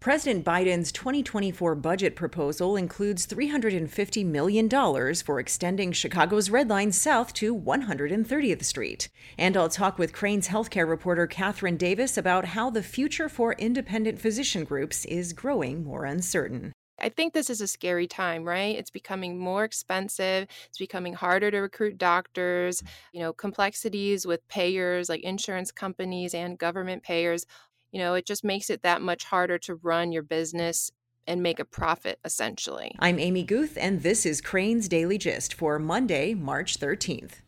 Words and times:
President 0.00 0.44
Biden's 0.44 0.92
2024 0.92 1.74
budget 1.74 2.14
proposal 2.14 2.76
includes 2.76 3.26
$350 3.26 4.24
million 4.24 4.68
for 5.16 5.40
extending 5.40 5.90
Chicago's 5.90 6.50
Red 6.50 6.70
Line 6.70 6.92
south 6.92 7.32
to 7.34 7.52
130th 7.52 8.62
Street. 8.62 9.08
And 9.36 9.56
I'll 9.56 9.68
talk 9.68 9.98
with 9.98 10.12
Crain's 10.12 10.46
healthcare 10.46 10.88
reporter 10.88 11.26
Katherine 11.26 11.76
Davis 11.76 12.16
about 12.16 12.44
how 12.44 12.70
the 12.70 12.82
future 12.84 13.28
for 13.28 13.54
independent 13.54 14.20
physician 14.20 14.62
groups 14.62 15.04
is 15.06 15.32
growing 15.32 15.82
more 15.82 16.04
uncertain. 16.04 16.72
I 17.00 17.08
think 17.08 17.32
this 17.32 17.48
is 17.48 17.60
a 17.60 17.68
scary 17.68 18.06
time, 18.06 18.44
right? 18.44 18.76
It's 18.76 18.90
becoming 18.90 19.38
more 19.38 19.64
expensive. 19.64 20.48
It's 20.66 20.78
becoming 20.78 21.14
harder 21.14 21.50
to 21.50 21.58
recruit 21.58 21.96
doctors. 21.96 22.82
You 23.12 23.20
know, 23.20 23.32
complexities 23.32 24.26
with 24.26 24.46
payers 24.48 25.08
like 25.08 25.22
insurance 25.22 25.70
companies 25.70 26.34
and 26.34 26.58
government 26.58 27.02
payers 27.02 27.46
you 27.92 27.98
know, 27.98 28.14
it 28.14 28.26
just 28.26 28.44
makes 28.44 28.70
it 28.70 28.82
that 28.82 29.00
much 29.00 29.24
harder 29.24 29.58
to 29.58 29.74
run 29.76 30.12
your 30.12 30.22
business 30.22 30.90
and 31.26 31.42
make 31.42 31.60
a 31.60 31.64
profit, 31.64 32.18
essentially. 32.24 32.94
I'm 32.98 33.18
Amy 33.18 33.42
Guth, 33.42 33.76
and 33.78 34.02
this 34.02 34.24
is 34.24 34.40
Crain's 34.40 34.88
Daily 34.88 35.18
Gist 35.18 35.52
for 35.54 35.78
Monday, 35.78 36.34
March 36.34 36.78
13th. 36.78 37.42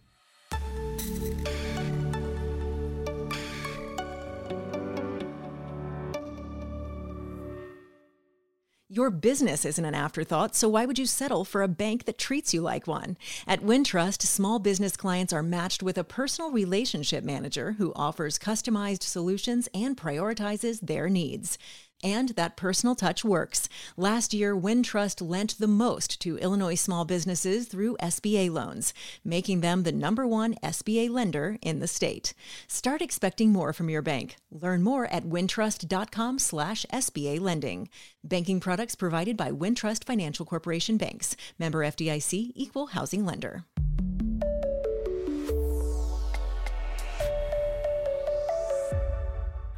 Your 8.92 9.10
business 9.10 9.64
isn't 9.64 9.84
an 9.84 9.94
afterthought, 9.94 10.56
so 10.56 10.68
why 10.68 10.84
would 10.84 10.98
you 10.98 11.06
settle 11.06 11.44
for 11.44 11.62
a 11.62 11.68
bank 11.68 12.06
that 12.06 12.18
treats 12.18 12.52
you 12.52 12.60
like 12.60 12.88
one? 12.88 13.16
At 13.46 13.60
Wintrust, 13.60 14.22
small 14.22 14.58
business 14.58 14.96
clients 14.96 15.32
are 15.32 15.44
matched 15.44 15.80
with 15.80 15.96
a 15.96 16.02
personal 16.02 16.50
relationship 16.50 17.22
manager 17.22 17.76
who 17.78 17.92
offers 17.94 18.36
customized 18.36 19.04
solutions 19.04 19.68
and 19.72 19.96
prioritizes 19.96 20.80
their 20.80 21.08
needs. 21.08 21.56
And 22.02 22.30
that 22.30 22.56
personal 22.56 22.94
touch 22.94 23.22
works. 23.24 23.68
Last 23.96 24.32
year, 24.32 24.56
Wintrust 24.56 25.26
lent 25.26 25.58
the 25.58 25.66
most 25.66 26.20
to 26.22 26.38
Illinois 26.38 26.76
small 26.76 27.04
businesses 27.04 27.68
through 27.68 27.98
SBA 27.98 28.50
loans, 28.50 28.94
making 29.24 29.60
them 29.60 29.82
the 29.82 29.92
number 29.92 30.26
one 30.26 30.54
SBA 30.62 31.10
lender 31.10 31.58
in 31.60 31.78
the 31.78 31.86
state. 31.86 32.32
Start 32.66 33.02
expecting 33.02 33.52
more 33.52 33.72
from 33.72 33.90
your 33.90 34.02
bank. 34.02 34.36
Learn 34.50 34.82
more 34.82 35.06
at 35.06 35.24
wintrust.com/sba 35.24 37.40
lending. 37.40 37.88
Banking 38.24 38.60
products 38.60 38.94
provided 38.94 39.36
by 39.36 39.50
Wintrust 39.50 40.04
Financial 40.04 40.46
Corporation 40.46 40.96
Banks. 40.96 41.36
Member 41.58 41.84
FDIC. 41.84 42.52
Equal 42.54 42.86
housing 42.88 43.24
lender. 43.24 43.64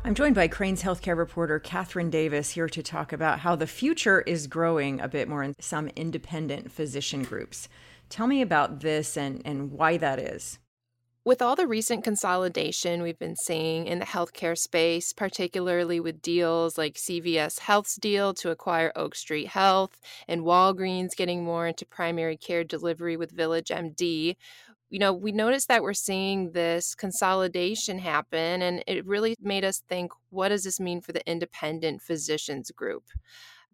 I'm 0.04 0.16
joined 0.16 0.34
by 0.34 0.48
Crain's 0.48 0.82
healthcare 0.82 1.16
reporter 1.16 1.60
Katherine 1.60 2.10
Davis 2.10 2.50
here 2.50 2.68
to 2.68 2.82
talk 2.82 3.12
about 3.12 3.38
how 3.38 3.54
the 3.54 3.68
future 3.68 4.22
is 4.22 4.48
growing 4.48 5.00
a 5.00 5.06
bit 5.06 5.28
more 5.28 5.44
in 5.44 5.54
some 5.60 5.86
independent 5.94 6.72
physician 6.72 7.22
groups. 7.22 7.68
Tell 8.08 8.26
me 8.26 8.42
about 8.42 8.80
this 8.80 9.16
and, 9.16 9.40
and 9.44 9.70
why 9.70 9.98
that 9.98 10.18
is. 10.18 10.58
With 11.24 11.40
all 11.40 11.54
the 11.54 11.68
recent 11.68 12.02
consolidation 12.02 13.00
we've 13.00 13.18
been 13.18 13.36
seeing 13.36 13.86
in 13.86 14.00
the 14.00 14.04
healthcare 14.04 14.58
space, 14.58 15.12
particularly 15.12 16.00
with 16.00 16.20
deals 16.20 16.76
like 16.76 16.94
CVS 16.94 17.60
Health's 17.60 17.94
deal 17.94 18.34
to 18.34 18.50
acquire 18.50 18.90
Oak 18.96 19.14
Street 19.14 19.46
Health 19.46 20.00
and 20.26 20.42
Walgreens 20.42 21.14
getting 21.16 21.44
more 21.44 21.68
into 21.68 21.86
primary 21.86 22.36
care 22.36 22.64
delivery 22.64 23.16
with 23.16 23.30
Village 23.30 23.68
MD, 23.68 24.34
you 24.92 24.98
know, 25.00 25.14
we 25.14 25.32
noticed 25.32 25.68
that 25.68 25.82
we're 25.82 25.94
seeing 25.94 26.52
this 26.52 26.94
consolidation 26.94 27.98
happen, 27.98 28.62
and 28.62 28.84
it 28.86 29.06
really 29.06 29.34
made 29.40 29.64
us 29.64 29.82
think 29.88 30.12
what 30.30 30.50
does 30.50 30.64
this 30.64 30.78
mean 30.78 31.00
for 31.00 31.12
the 31.12 31.26
independent 31.30 32.02
physicians 32.02 32.70
group? 32.72 33.04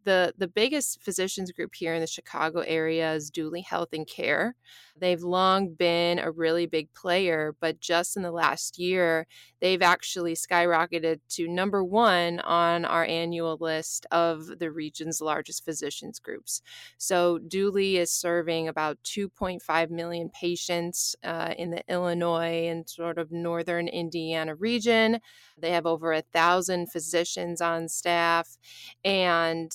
The 0.04 0.34
the 0.38 0.48
biggest 0.48 1.02
physicians 1.02 1.52
group 1.52 1.74
here 1.74 1.94
in 1.94 2.00
the 2.00 2.06
Chicago 2.06 2.60
area 2.60 3.12
is 3.14 3.30
Duly 3.30 3.60
Health 3.62 3.88
and 3.92 4.06
Care. 4.06 4.54
They've 5.00 5.22
long 5.22 5.74
been 5.74 6.18
a 6.18 6.30
really 6.30 6.66
big 6.66 6.92
player, 6.92 7.54
but 7.60 7.80
just 7.80 8.16
in 8.16 8.22
the 8.22 8.32
last 8.32 8.78
year, 8.78 9.26
they've 9.60 9.82
actually 9.82 10.34
skyrocketed 10.34 11.20
to 11.30 11.48
number 11.48 11.84
one 11.84 12.40
on 12.40 12.84
our 12.84 13.04
annual 13.04 13.56
list 13.60 14.06
of 14.10 14.58
the 14.58 14.70
region's 14.70 15.20
largest 15.20 15.64
physicians 15.64 16.18
groups. 16.18 16.62
So 16.96 17.38
Duly 17.38 17.96
is 17.96 18.10
serving 18.10 18.68
about 18.68 18.98
2.5 19.04 19.90
million 19.90 20.30
patients 20.30 21.14
uh, 21.22 21.54
in 21.56 21.70
the 21.70 21.82
Illinois 21.88 22.66
and 22.66 22.88
sort 22.88 23.18
of 23.18 23.30
northern 23.30 23.88
Indiana 23.88 24.54
region. 24.54 25.20
They 25.56 25.70
have 25.70 25.86
over 25.86 26.12
a 26.12 26.22
thousand 26.22 26.90
physicians 26.90 27.60
on 27.60 27.88
staff, 27.88 28.56
and 29.04 29.70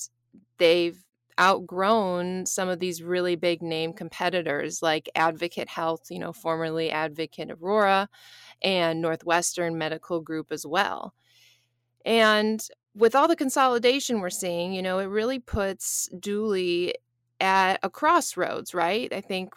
they've 0.58 1.04
outgrown 1.40 2.46
some 2.46 2.68
of 2.68 2.78
these 2.78 3.02
really 3.02 3.36
big 3.36 3.62
name 3.62 3.92
competitors 3.92 4.82
like 4.82 5.08
Advocate 5.14 5.68
Health, 5.68 6.06
you 6.10 6.18
know, 6.18 6.32
formerly 6.32 6.90
Advocate 6.90 7.50
Aurora, 7.50 8.08
and 8.62 9.00
Northwestern 9.00 9.76
Medical 9.76 10.20
Group 10.20 10.52
as 10.52 10.64
well. 10.66 11.14
And 12.04 12.66
with 12.94 13.14
all 13.14 13.26
the 13.26 13.36
consolidation 13.36 14.20
we're 14.20 14.30
seeing, 14.30 14.72
you 14.72 14.82
know, 14.82 14.98
it 15.00 15.06
really 15.06 15.40
puts 15.40 16.08
Duly 16.18 16.94
at 17.40 17.80
a 17.82 17.90
crossroads, 17.90 18.72
right? 18.72 19.12
I 19.12 19.20
think 19.20 19.54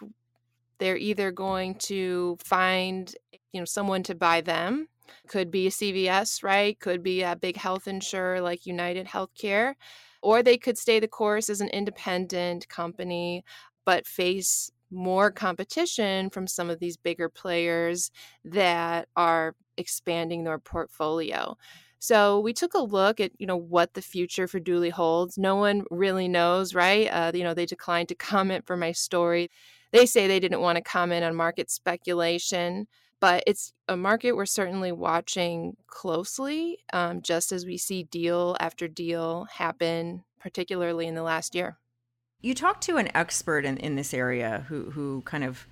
they're 0.78 0.96
either 0.96 1.30
going 1.30 1.76
to 1.76 2.36
find, 2.42 3.14
you 3.52 3.60
know, 3.60 3.64
someone 3.64 4.02
to 4.04 4.14
buy 4.14 4.40
them. 4.40 4.88
Could 5.28 5.50
be 5.50 5.68
a 5.68 5.70
CVS, 5.70 6.42
right? 6.42 6.78
Could 6.78 7.02
be 7.02 7.22
a 7.22 7.36
big 7.36 7.56
health 7.56 7.86
insurer 7.88 8.40
like 8.40 8.66
United 8.66 9.06
Healthcare 9.06 9.74
or 10.22 10.42
they 10.42 10.58
could 10.58 10.78
stay 10.78 11.00
the 11.00 11.08
course 11.08 11.48
as 11.48 11.60
an 11.60 11.68
independent 11.68 12.68
company, 12.68 13.44
but 13.84 14.06
face 14.06 14.70
more 14.90 15.30
competition 15.30 16.30
from 16.30 16.46
some 16.46 16.70
of 16.70 16.78
these 16.78 16.96
bigger 16.96 17.28
players 17.28 18.10
that 18.44 19.08
are 19.16 19.54
expanding 19.76 20.44
their 20.44 20.58
portfolio. 20.58 21.56
So 22.00 22.40
we 22.40 22.52
took 22.52 22.74
a 22.74 22.78
look 22.78 23.20
at 23.20 23.32
you 23.38 23.46
know 23.46 23.56
what 23.56 23.94
the 23.94 24.02
future 24.02 24.46
for 24.46 24.60
Duly 24.60 24.90
holds. 24.90 25.36
No 25.36 25.56
one 25.56 25.84
really 25.90 26.28
knows, 26.28 26.74
right? 26.74 27.06
Uh, 27.06 27.32
you 27.34 27.42
know 27.42 27.54
they 27.54 27.66
declined 27.66 28.08
to 28.08 28.14
comment 28.30 28.66
for 28.66 28.76
my 28.76 28.92
story. 28.92 29.50
They 29.92 30.06
say 30.06 30.26
they 30.26 30.40
didn't 30.40 30.60
want 30.60 30.76
to 30.76 30.82
comment 30.82 31.24
on 31.24 31.34
market 31.34 31.70
speculation 31.70 32.86
but 33.20 33.42
it's 33.46 33.72
a 33.88 33.96
market 33.96 34.32
we're 34.32 34.46
certainly 34.46 34.92
watching 34.92 35.76
closely, 35.86 36.78
um, 36.92 37.22
just 37.22 37.52
as 37.52 37.66
we 37.66 37.76
see 37.76 38.04
deal 38.04 38.56
after 38.60 38.88
deal 38.88 39.46
happen, 39.52 40.24
particularly 40.40 41.06
in 41.06 41.14
the 41.14 41.22
last 41.22 41.54
year. 41.54 41.78
You 42.40 42.54
talked 42.54 42.82
to 42.84 42.96
an 42.96 43.14
expert 43.16 43.64
in, 43.64 43.78
in 43.78 43.96
this 43.96 44.14
area 44.14 44.64
who, 44.68 44.90
who 44.90 45.22
kind 45.24 45.42
of 45.42 45.66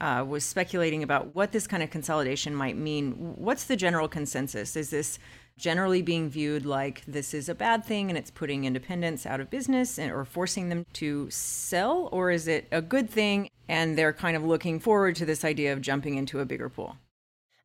uh, 0.00 0.24
was 0.26 0.44
speculating 0.44 1.02
about 1.02 1.34
what 1.34 1.52
this 1.52 1.66
kind 1.66 1.82
of 1.82 1.90
consolidation 1.90 2.54
might 2.54 2.76
mean. 2.76 3.12
What's 3.36 3.64
the 3.64 3.76
general 3.76 4.08
consensus? 4.08 4.76
Is 4.76 4.90
this 4.90 5.18
generally 5.60 6.02
being 6.02 6.30
viewed 6.30 6.66
like 6.66 7.04
this 7.06 7.34
is 7.34 7.48
a 7.48 7.54
bad 7.54 7.84
thing 7.84 8.08
and 8.08 8.18
it's 8.18 8.30
putting 8.30 8.64
independents 8.64 9.26
out 9.26 9.40
of 9.40 9.50
business 9.50 9.98
and, 9.98 10.10
or 10.10 10.24
forcing 10.24 10.70
them 10.70 10.86
to 10.94 11.28
sell? 11.30 12.08
Or 12.10 12.30
is 12.30 12.48
it 12.48 12.66
a 12.72 12.82
good 12.82 13.08
thing 13.08 13.50
and 13.68 13.96
they're 13.96 14.12
kind 14.12 14.36
of 14.36 14.44
looking 14.44 14.80
forward 14.80 15.14
to 15.16 15.26
this 15.26 15.44
idea 15.44 15.72
of 15.72 15.80
jumping 15.80 16.16
into 16.16 16.40
a 16.40 16.44
bigger 16.44 16.68
pool? 16.68 16.96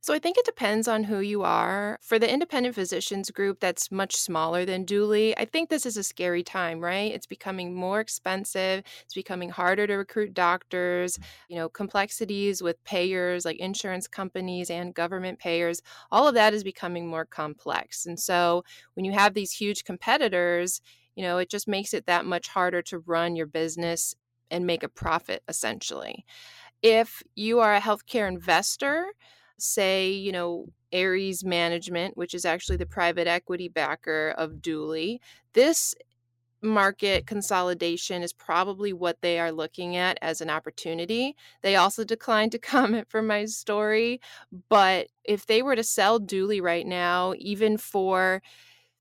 So 0.05 0.13
I 0.13 0.19
think 0.19 0.37
it 0.37 0.45
depends 0.45 0.87
on 0.87 1.05
who 1.05 1.17
you 1.19 1.41
are. 1.41 1.97
For 1.99 2.19
the 2.19 2.31
independent 2.31 2.75
physicians 2.75 3.31
group 3.31 3.59
that's 3.59 3.89
much 3.91 4.15
smaller 4.15 4.63
than 4.63 4.85
Duly, 4.85 5.35
I 5.35 5.45
think 5.45 5.67
this 5.71 5.83
is 5.83 5.97
a 5.97 6.03
scary 6.03 6.43
time, 6.43 6.79
right? 6.79 7.11
It's 7.11 7.25
becoming 7.25 7.73
more 7.73 7.99
expensive. 8.01 8.83
It's 9.03 9.15
becoming 9.15 9.49
harder 9.49 9.87
to 9.87 9.95
recruit 9.95 10.35
doctors. 10.35 11.17
You 11.49 11.55
know, 11.55 11.69
complexities 11.69 12.61
with 12.61 12.83
payers 12.83 13.45
like 13.45 13.57
insurance 13.57 14.07
companies 14.07 14.69
and 14.69 14.93
government 14.93 15.39
payers, 15.39 15.81
all 16.11 16.27
of 16.27 16.35
that 16.35 16.53
is 16.53 16.63
becoming 16.63 17.07
more 17.07 17.25
complex. 17.25 18.05
And 18.05 18.19
so 18.19 18.63
when 18.93 19.05
you 19.05 19.11
have 19.13 19.33
these 19.33 19.53
huge 19.53 19.85
competitors, 19.85 20.81
you 21.15 21.23
know, 21.23 21.39
it 21.39 21.49
just 21.49 21.67
makes 21.67 21.95
it 21.95 22.05
that 22.05 22.25
much 22.27 22.47
harder 22.49 22.83
to 22.83 22.99
run 22.99 23.35
your 23.35 23.47
business 23.47 24.13
and 24.51 24.67
make 24.67 24.83
a 24.83 24.87
profit 24.87 25.41
essentially. 25.47 26.23
If 26.81 27.23
you 27.35 27.59
are 27.59 27.75
a 27.75 27.81
healthcare 27.81 28.27
investor, 28.27 29.07
say, 29.57 30.11
you 30.11 30.31
know, 30.31 30.67
Ares 30.93 31.43
Management, 31.43 32.17
which 32.17 32.33
is 32.33 32.45
actually 32.45 32.77
the 32.77 32.85
private 32.85 33.27
equity 33.27 33.67
backer 33.67 34.33
of 34.37 34.61
Duly, 34.61 35.21
this 35.53 35.95
market 36.61 37.27
consolidation 37.27 38.23
is 38.23 38.33
probably 38.33 38.91
what 38.91 39.21
they 39.21 39.39
are 39.39 39.51
looking 39.51 39.95
at 39.95 40.17
as 40.21 40.41
an 40.41 40.49
opportunity. 40.49 41.35
They 41.61 41.75
also 41.75 42.03
declined 42.03 42.51
to 42.53 42.59
comment 42.59 43.07
for 43.09 43.21
my 43.21 43.45
story, 43.45 44.19
but 44.69 45.07
if 45.23 45.45
they 45.45 45.61
were 45.61 45.75
to 45.75 45.83
sell 45.83 46.19
Duly 46.19 46.59
right 46.61 46.85
now, 46.85 47.33
even 47.37 47.77
for 47.77 48.41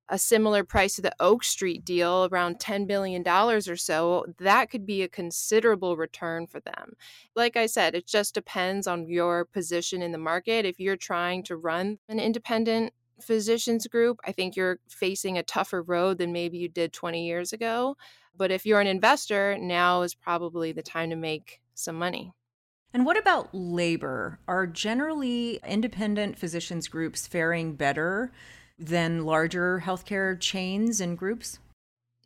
a 0.09 0.19
similar 0.19 0.65
price 0.65 0.97
to 0.97 1.03
the 1.03 1.15
Oak 1.21 1.45
Street 1.45 1.85
deal, 1.85 2.29
around 2.31 2.59
$10 2.59 2.87
billion 2.87 3.27
or 3.27 3.77
so, 3.77 4.27
that 4.39 4.71
could 4.71 4.85
be 4.85 5.03
a 5.03 5.09
considerable 5.09 5.97
return 5.97 6.47
for 6.47 6.61
them. 6.61 6.93
Like 7.35 7.57
I 7.57 7.67
said, 7.67 7.95
it 7.95 8.07
just 8.07 8.35
depends 8.35 8.87
on 8.87 9.09
your 9.09 9.47
position 9.47 10.03
in 10.03 10.13
the 10.13 10.19
market. 10.19 10.67
If 10.67 10.79
you're 10.79 10.97
trying 10.97 11.43
to 11.45 11.57
run 11.57 11.99
an 12.09 12.21
independent 12.21 12.93
physicians 13.21 13.87
group, 13.87 14.21
I 14.27 14.33
think 14.33 14.57
you're 14.57 14.79
facing 14.89 15.39
a 15.39 15.43
tougher 15.43 15.83
road 15.83 16.19
than 16.19 16.33
maybe 16.33 16.59
you 16.59 16.69
did 16.69 16.93
20 16.93 17.27
years 17.27 17.53
ago. 17.53 17.97
But 18.37 18.51
if 18.51 18.67
you're 18.67 18.81
an 18.81 18.87
investor, 18.87 19.57
now 19.59 20.03
is 20.03 20.15
probably 20.15 20.73
the 20.73 20.83
time 20.83 21.11
to 21.11 21.17
make 21.17 21.61
some 21.75 21.97
money. 21.97 22.33
And 22.93 23.07
what 23.07 23.19
about 23.19 23.49
labor? 23.53 24.39
Are 24.47 24.67
generally 24.67 25.61
independent 25.67 26.39
physicians 26.39 26.89
groups 26.89 27.27
faring 27.27 27.75
better 27.75 28.33
than 28.79 29.25
larger 29.25 29.83
healthcare 29.85 30.39
chains 30.39 31.01
and 31.01 31.17
groups? 31.17 31.59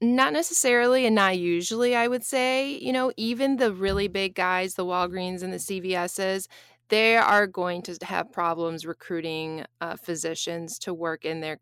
Not 0.01 0.33
necessarily 0.33 1.07
and 1.07 1.15
not 1.15 1.39
usually, 1.39 1.97
I 1.97 2.07
would 2.07 2.25
say. 2.25 2.79
You 2.79 2.93
know, 2.93 3.13
even 3.17 3.57
the 3.57 3.73
really 3.73 4.09
big 4.09 4.35
guys, 4.35 4.75
the 4.75 4.85
Walgreens 4.85 5.43
and 5.43 5.53
the 5.53 5.59
CVS's, 5.59 6.49
they 6.89 7.17
are 7.17 7.47
going 7.47 7.83
to 7.83 7.99
have 8.03 8.33
problems 8.33 8.87
recruiting 8.87 9.65
uh, 9.81 9.97
physicians 9.97 10.79
to 10.81 10.95
work 10.95 11.25
in 11.25 11.41
their 11.41 11.59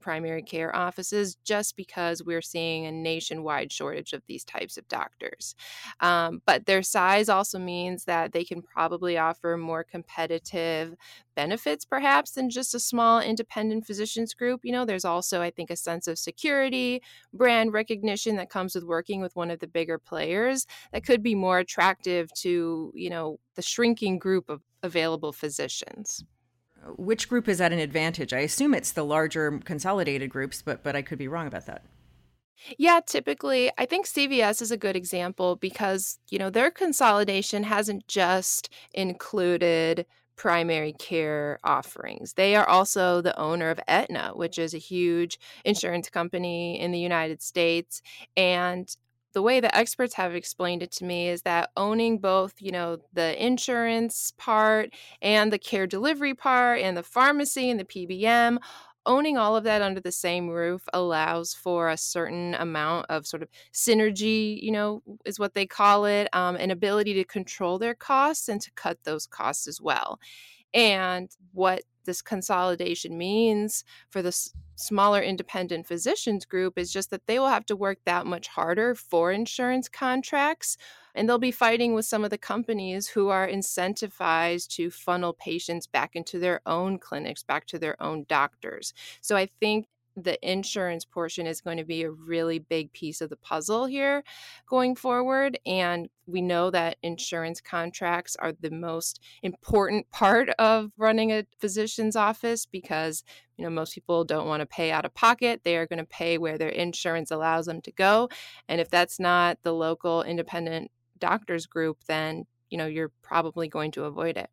primary 0.00 0.42
care 0.42 0.74
offices 0.74 1.36
just 1.44 1.76
because 1.76 2.22
we're 2.22 2.42
seeing 2.42 2.86
a 2.86 2.92
nationwide 2.92 3.70
shortage 3.72 4.12
of 4.12 4.22
these 4.26 4.44
types 4.44 4.76
of 4.76 4.88
doctors. 4.88 5.54
Um, 6.00 6.42
but 6.46 6.66
their 6.66 6.82
size 6.82 7.28
also 7.28 7.58
means 7.58 8.04
that 8.04 8.32
they 8.32 8.44
can 8.44 8.62
probably 8.62 9.18
offer 9.18 9.56
more 9.56 9.84
competitive 9.84 10.94
benefits, 11.34 11.84
perhaps, 11.84 12.32
than 12.32 12.50
just 12.50 12.74
a 12.74 12.80
small 12.80 13.20
independent 13.20 13.86
physicians 13.86 14.34
group. 14.34 14.60
You 14.64 14.72
know, 14.72 14.84
there's 14.84 15.04
also, 15.04 15.40
I 15.40 15.50
think, 15.50 15.70
a 15.70 15.76
sense 15.76 16.08
of 16.08 16.18
security, 16.18 17.02
brand 17.32 17.72
recognition 17.72 18.36
that 18.36 18.50
comes 18.50 18.74
with 18.74 18.84
working 18.84 19.20
with 19.20 19.36
one 19.36 19.50
of 19.50 19.60
the 19.60 19.66
bigger 19.66 19.98
players 19.98 20.66
that 20.92 21.04
could 21.04 21.22
be 21.22 21.34
more 21.34 21.58
attractive 21.58 22.32
to, 22.34 22.92
you 22.94 23.10
know, 23.10 23.38
the 23.54 23.62
shrinking 23.62 24.18
group 24.18 24.48
of 24.48 24.62
available 24.82 25.32
physicians 25.32 26.24
which 26.96 27.28
group 27.28 27.48
is 27.48 27.60
at 27.60 27.72
an 27.72 27.78
advantage? 27.78 28.32
I 28.32 28.40
assume 28.40 28.74
it's 28.74 28.92
the 28.92 29.04
larger 29.04 29.58
consolidated 29.64 30.30
groups, 30.30 30.62
but 30.62 30.82
but 30.82 30.96
I 30.96 31.02
could 31.02 31.18
be 31.18 31.28
wrong 31.28 31.46
about 31.46 31.66
that. 31.66 31.84
Yeah, 32.76 33.00
typically, 33.04 33.70
I 33.78 33.86
think 33.86 34.06
CVS 34.06 34.60
is 34.60 34.70
a 34.70 34.76
good 34.76 34.96
example 34.96 35.56
because, 35.56 36.18
you 36.30 36.38
know, 36.38 36.50
their 36.50 36.70
consolidation 36.70 37.62
hasn't 37.64 38.06
just 38.06 38.68
included 38.92 40.06
primary 40.36 40.92
care 40.94 41.58
offerings. 41.64 42.34
They 42.34 42.56
are 42.56 42.68
also 42.68 43.20
the 43.20 43.38
owner 43.38 43.70
of 43.70 43.80
Aetna, 43.86 44.32
which 44.34 44.58
is 44.58 44.74
a 44.74 44.78
huge 44.78 45.38
insurance 45.64 46.08
company 46.08 46.80
in 46.80 46.92
the 46.92 46.98
United 46.98 47.42
States. 47.42 48.02
And 48.36 48.94
the 49.32 49.42
way 49.42 49.60
the 49.60 49.74
experts 49.76 50.14
have 50.14 50.34
explained 50.34 50.82
it 50.82 50.90
to 50.92 51.04
me 51.04 51.28
is 51.28 51.42
that 51.42 51.70
owning 51.76 52.18
both, 52.18 52.54
you 52.60 52.72
know, 52.72 52.98
the 53.12 53.42
insurance 53.44 54.32
part 54.38 54.90
and 55.22 55.52
the 55.52 55.58
care 55.58 55.86
delivery 55.86 56.34
part 56.34 56.80
and 56.80 56.96
the 56.96 57.02
pharmacy 57.02 57.70
and 57.70 57.78
the 57.78 57.84
PBM, 57.84 58.58
owning 59.06 59.38
all 59.38 59.56
of 59.56 59.64
that 59.64 59.82
under 59.82 60.00
the 60.00 60.12
same 60.12 60.48
roof 60.48 60.82
allows 60.92 61.54
for 61.54 61.88
a 61.88 61.96
certain 61.96 62.54
amount 62.54 63.06
of 63.08 63.26
sort 63.26 63.42
of 63.42 63.48
synergy, 63.72 64.60
you 64.62 64.70
know, 64.70 65.02
is 65.24 65.38
what 65.38 65.54
they 65.54 65.66
call 65.66 66.04
it, 66.04 66.28
um, 66.34 66.56
an 66.56 66.70
ability 66.70 67.14
to 67.14 67.24
control 67.24 67.78
their 67.78 67.94
costs 67.94 68.48
and 68.48 68.60
to 68.60 68.70
cut 68.72 68.98
those 69.04 69.26
costs 69.26 69.66
as 69.66 69.80
well. 69.80 70.18
And 70.74 71.30
what 71.52 71.82
this 72.04 72.22
consolidation 72.22 73.16
means 73.18 73.84
for 74.08 74.22
the 74.22 74.32
smaller 74.76 75.20
independent 75.20 75.86
physicians 75.86 76.44
group 76.44 76.78
is 76.78 76.92
just 76.92 77.10
that 77.10 77.26
they 77.26 77.38
will 77.38 77.48
have 77.48 77.66
to 77.66 77.76
work 77.76 77.98
that 78.04 78.26
much 78.26 78.48
harder 78.48 78.94
for 78.94 79.30
insurance 79.30 79.88
contracts 79.88 80.76
and 81.14 81.28
they'll 81.28 81.38
be 81.38 81.50
fighting 81.50 81.92
with 81.94 82.06
some 82.06 82.24
of 82.24 82.30
the 82.30 82.38
companies 82.38 83.08
who 83.08 83.28
are 83.28 83.46
incentivized 83.46 84.68
to 84.68 84.90
funnel 84.90 85.34
patients 85.34 85.86
back 85.86 86.16
into 86.16 86.38
their 86.38 86.60
own 86.64 86.98
clinics 86.98 87.42
back 87.42 87.66
to 87.66 87.78
their 87.78 88.00
own 88.02 88.24
doctors. 88.28 88.94
So 89.20 89.36
i 89.36 89.46
think 89.60 89.86
the 90.16 90.38
insurance 90.48 91.04
portion 91.04 91.46
is 91.46 91.60
going 91.60 91.76
to 91.76 91.84
be 91.84 92.02
a 92.02 92.10
really 92.10 92.58
big 92.58 92.92
piece 92.92 93.20
of 93.20 93.30
the 93.30 93.36
puzzle 93.36 93.86
here 93.86 94.22
going 94.68 94.96
forward. 94.96 95.58
And 95.64 96.08
we 96.26 96.42
know 96.42 96.70
that 96.70 96.96
insurance 97.02 97.60
contracts 97.60 98.36
are 98.36 98.52
the 98.52 98.70
most 98.70 99.20
important 99.42 100.10
part 100.10 100.50
of 100.58 100.90
running 100.96 101.32
a 101.32 101.46
physician's 101.58 102.16
office 102.16 102.66
because, 102.66 103.24
you 103.56 103.64
know, 103.64 103.70
most 103.70 103.94
people 103.94 104.24
don't 104.24 104.46
want 104.46 104.60
to 104.60 104.66
pay 104.66 104.90
out 104.90 105.04
of 105.04 105.14
pocket. 105.14 105.62
They 105.64 105.76
are 105.76 105.86
going 105.86 105.98
to 105.98 106.04
pay 106.04 106.38
where 106.38 106.58
their 106.58 106.68
insurance 106.68 107.30
allows 107.30 107.66
them 107.66 107.80
to 107.82 107.92
go. 107.92 108.28
And 108.68 108.80
if 108.80 108.90
that's 108.90 109.18
not 109.18 109.58
the 109.62 109.72
local 109.72 110.22
independent 110.22 110.90
doctors 111.18 111.66
group, 111.66 111.98
then, 112.06 112.46
you 112.68 112.78
know, 112.78 112.86
you're 112.86 113.12
probably 113.22 113.68
going 113.68 113.92
to 113.92 114.04
avoid 114.04 114.36
it. 114.36 114.50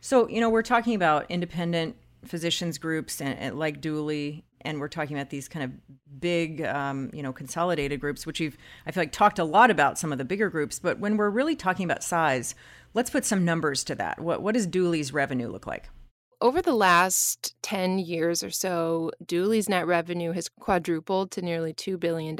So, 0.00 0.28
you 0.28 0.40
know, 0.40 0.48
we're 0.48 0.62
talking 0.62 0.94
about 0.94 1.26
independent 1.28 1.96
physicians 2.24 2.78
groups 2.78 3.20
and, 3.20 3.38
and 3.38 3.58
like 3.58 3.80
Duly 3.80 4.44
and 4.62 4.80
we're 4.80 4.88
talking 4.88 5.16
about 5.16 5.30
these 5.30 5.48
kind 5.48 5.64
of 5.64 6.20
big, 6.20 6.62
um, 6.62 7.10
you 7.12 7.22
know, 7.22 7.32
consolidated 7.32 8.00
groups, 8.00 8.26
which 8.26 8.40
we've, 8.40 8.56
I 8.86 8.90
feel 8.90 9.02
like, 9.02 9.12
talked 9.12 9.38
a 9.38 9.44
lot 9.44 9.70
about 9.70 9.98
some 9.98 10.12
of 10.12 10.18
the 10.18 10.24
bigger 10.24 10.50
groups. 10.50 10.78
But 10.78 10.98
when 10.98 11.16
we're 11.16 11.30
really 11.30 11.56
talking 11.56 11.84
about 11.84 12.02
size, 12.02 12.54
let's 12.94 13.10
put 13.10 13.24
some 13.24 13.44
numbers 13.44 13.84
to 13.84 13.94
that. 13.96 14.20
What, 14.20 14.42
what 14.42 14.54
does 14.54 14.66
Duly's 14.66 15.12
revenue 15.12 15.48
look 15.48 15.66
like? 15.66 15.88
Over 16.42 16.62
the 16.62 16.72
last 16.72 17.54
10 17.60 17.98
years 17.98 18.42
or 18.42 18.48
so, 18.50 19.10
Duly's 19.26 19.68
net 19.68 19.86
revenue 19.86 20.32
has 20.32 20.48
quadrupled 20.48 21.30
to 21.32 21.42
nearly 21.42 21.74
$2 21.74 22.00
billion, 22.00 22.34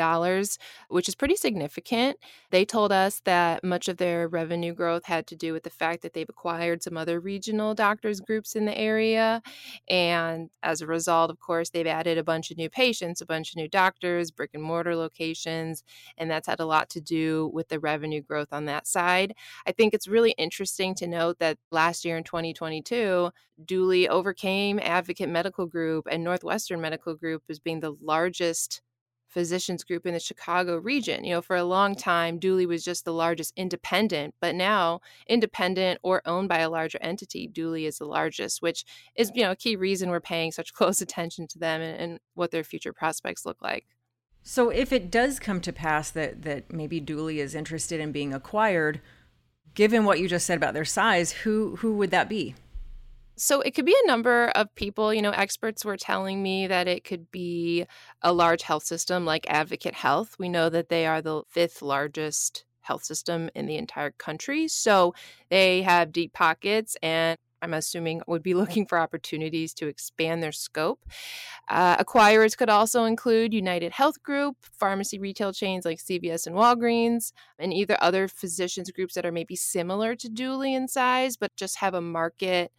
which 0.89 1.07
is 1.07 1.15
pretty 1.15 1.37
significant. 1.37 2.17
They 2.51 2.65
told 2.65 2.93
us 2.93 3.21
that 3.27 3.63
much 3.63 3.89
of 3.89 3.99
their 3.99 4.27
revenue 4.27 4.73
growth 4.73 5.05
had 5.05 5.27
to 5.27 5.37
do 5.37 5.53
with 5.53 5.65
the 5.65 5.71
fact 5.71 6.01
that 6.01 6.15
they've 6.15 6.27
acquired 6.27 6.83
some 6.83 6.97
other 6.97 7.21
regional 7.21 7.75
doctors 7.75 8.21
groups 8.21 8.57
in 8.57 8.65
the 8.65 8.77
area. 8.77 9.43
And 9.87 10.49
as 10.63 10.81
a 10.81 10.87
result, 10.87 11.31
of 11.31 11.39
course, 11.39 11.69
they've 11.69 11.87
added 11.87 12.17
a 12.17 12.25
bunch 12.25 12.51
of 12.51 12.57
new 12.57 12.71
patients, 12.71 13.21
a 13.21 13.27
bunch 13.27 13.51
of 13.51 13.57
new 13.57 13.69
doctors, 13.69 14.31
brick 14.31 14.53
and 14.55 14.63
mortar 14.63 14.97
locations, 14.97 15.85
and 16.17 16.31
that's 16.31 16.47
had 16.47 16.61
a 16.61 16.65
lot 16.65 16.89
to 16.91 17.03
do 17.03 17.51
with 17.53 17.69
the 17.69 17.79
revenue 17.79 18.23
growth 18.23 18.49
on 18.51 18.65
that 18.65 18.87
side. 18.87 19.35
I 19.67 19.73
think 19.73 19.93
it's 19.93 20.09
really 20.09 20.31
interesting 20.39 20.95
to 20.95 21.07
note 21.07 21.39
that 21.39 21.59
last 21.71 22.03
year 22.07 22.17
in 22.17 22.25
2022, 22.25 23.31
Duly 23.65 24.09
overcame 24.09 24.79
Advocate 24.81 25.29
Medical 25.29 25.67
Group 25.67 26.07
and 26.11 26.25
Northwestern 26.25 26.81
Medical 26.81 27.15
Group 27.15 27.43
as 27.49 27.59
being 27.59 27.81
the 27.81 27.97
largest 28.03 28.83
physicians 29.31 29.85
group 29.85 30.07
in 30.07 30.13
the 30.13 30.21
Chicago 30.21 30.77
region. 30.77 31.25
You 31.25 31.35
know, 31.35 31.43
for 31.43 31.57
a 31.57 31.65
long 31.65 31.95
mm. 31.95 31.99
time, 31.99 32.39
Duly 32.39 32.67
was 32.67 32.85
just 32.85 33.05
the 33.05 33.13
largest 33.13 33.53
independent, 33.57 34.35
but 34.41 34.55
now 34.55 35.01
independent 35.29 36.01
or 36.03 36.21
owned 36.27 36.49
by 36.49 36.59
a 36.59 36.71
larger 36.71 36.99
entity, 37.01 37.47
Duly 37.47 37.87
is 37.87 37.99
the 37.99 38.07
largest, 38.07 38.61
which 38.61 38.85
is, 39.15 39.31
you 39.35 39.43
know, 39.43 39.53
a 39.53 39.57
key 39.57 39.77
reason 39.77 40.11
we're 40.11 40.21
paying 40.21 40.53
such 40.53 40.73
close 40.75 41.01
attention 41.01 41.47
to 41.49 41.59
them 41.59 41.81
and, 41.81 42.01
and 42.01 42.21
what 42.35 42.51
their 42.51 42.65
future 42.65 42.93
prospects 42.93 43.47
look 43.47 43.63
like. 43.63 43.87
So 44.43 44.71
if 44.71 44.93
it 44.93 45.11
does 45.11 45.39
come 45.39 45.61
to 45.61 45.73
pass 45.73 46.11
that 46.11 46.43
that 46.43 46.73
maybe 46.73 46.99
Duly 46.99 47.41
is 47.41 47.55
interested 47.55 48.01
in 48.01 48.11
being 48.11 48.33
acquired, 48.33 49.01
given 49.75 50.05
what 50.05 50.19
you 50.19 50.29
just 50.29 50.47
said 50.47 50.57
about 50.57 50.75
their 50.75 50.85
size, 50.85 51.33
who 51.33 51.77
who 51.77 51.95
would 51.97 52.11
that 52.11 52.29
be? 52.29 52.55
So 53.41 53.63
it 53.63 53.71
could 53.71 53.87
be 53.87 53.97
a 54.05 54.07
number 54.07 54.49
of 54.49 54.75
people. 54.75 55.15
You 55.15 55.23
know, 55.23 55.31
experts 55.31 55.83
were 55.83 55.97
telling 55.97 56.43
me 56.43 56.67
that 56.67 56.87
it 56.87 57.05
could 57.05 57.31
be 57.31 57.87
a 58.21 58.35
large 58.35 58.63
health 58.63 58.85
system 58.85 59.25
like 59.25 59.49
Advocate 59.49 59.95
Health. 59.95 60.37
We 60.39 60.51
know 60.51 60.69
that 60.69 60.91
they 60.91 61.07
are 61.07 61.23
the 61.23 61.45
fifth 61.49 61.81
largest 61.81 62.67
health 62.83 63.03
system 63.03 63.49
in 63.55 63.65
the 63.65 63.77
entire 63.77 64.11
country. 64.11 64.69
So 64.69 65.15
they 65.49 65.81
have 65.81 66.13
deep 66.13 66.35
pockets 66.35 66.99
and 67.03 67.39
I'm 67.63 67.73
assuming 67.73 68.21
would 68.27 68.43
be 68.43 68.53
looking 68.63 68.85
for 68.85 68.99
opportunities 68.99 69.73
to 69.75 69.87
expand 69.87 70.43
their 70.43 70.53
scope. 70.53 71.03
Uh, 71.67 71.97
acquirers 71.97 72.55
could 72.55 72.69
also 72.69 73.05
include 73.05 73.55
United 73.55 73.93
Health 73.93 74.23
Group, 74.23 74.59
pharmacy 74.61 75.19
retail 75.19 75.55
chains 75.55 75.87
like 75.87 75.99
CVS 75.99 76.47
and 76.47 76.57
Walgreens, 76.57 77.33
and 77.59 77.73
either 77.73 77.97
other 78.03 78.29
physicians 78.29 78.91
groups 78.91 79.15
that 79.15 79.25
are 79.25 79.33
maybe 79.33 79.57
similar 79.57 80.15
to 80.17 80.29
Duly 80.29 80.75
in 80.75 80.89
size, 80.89 81.39
but 81.39 81.57
just 81.57 81.77
have 81.77 81.95
a 81.95 82.03
market 82.03 82.71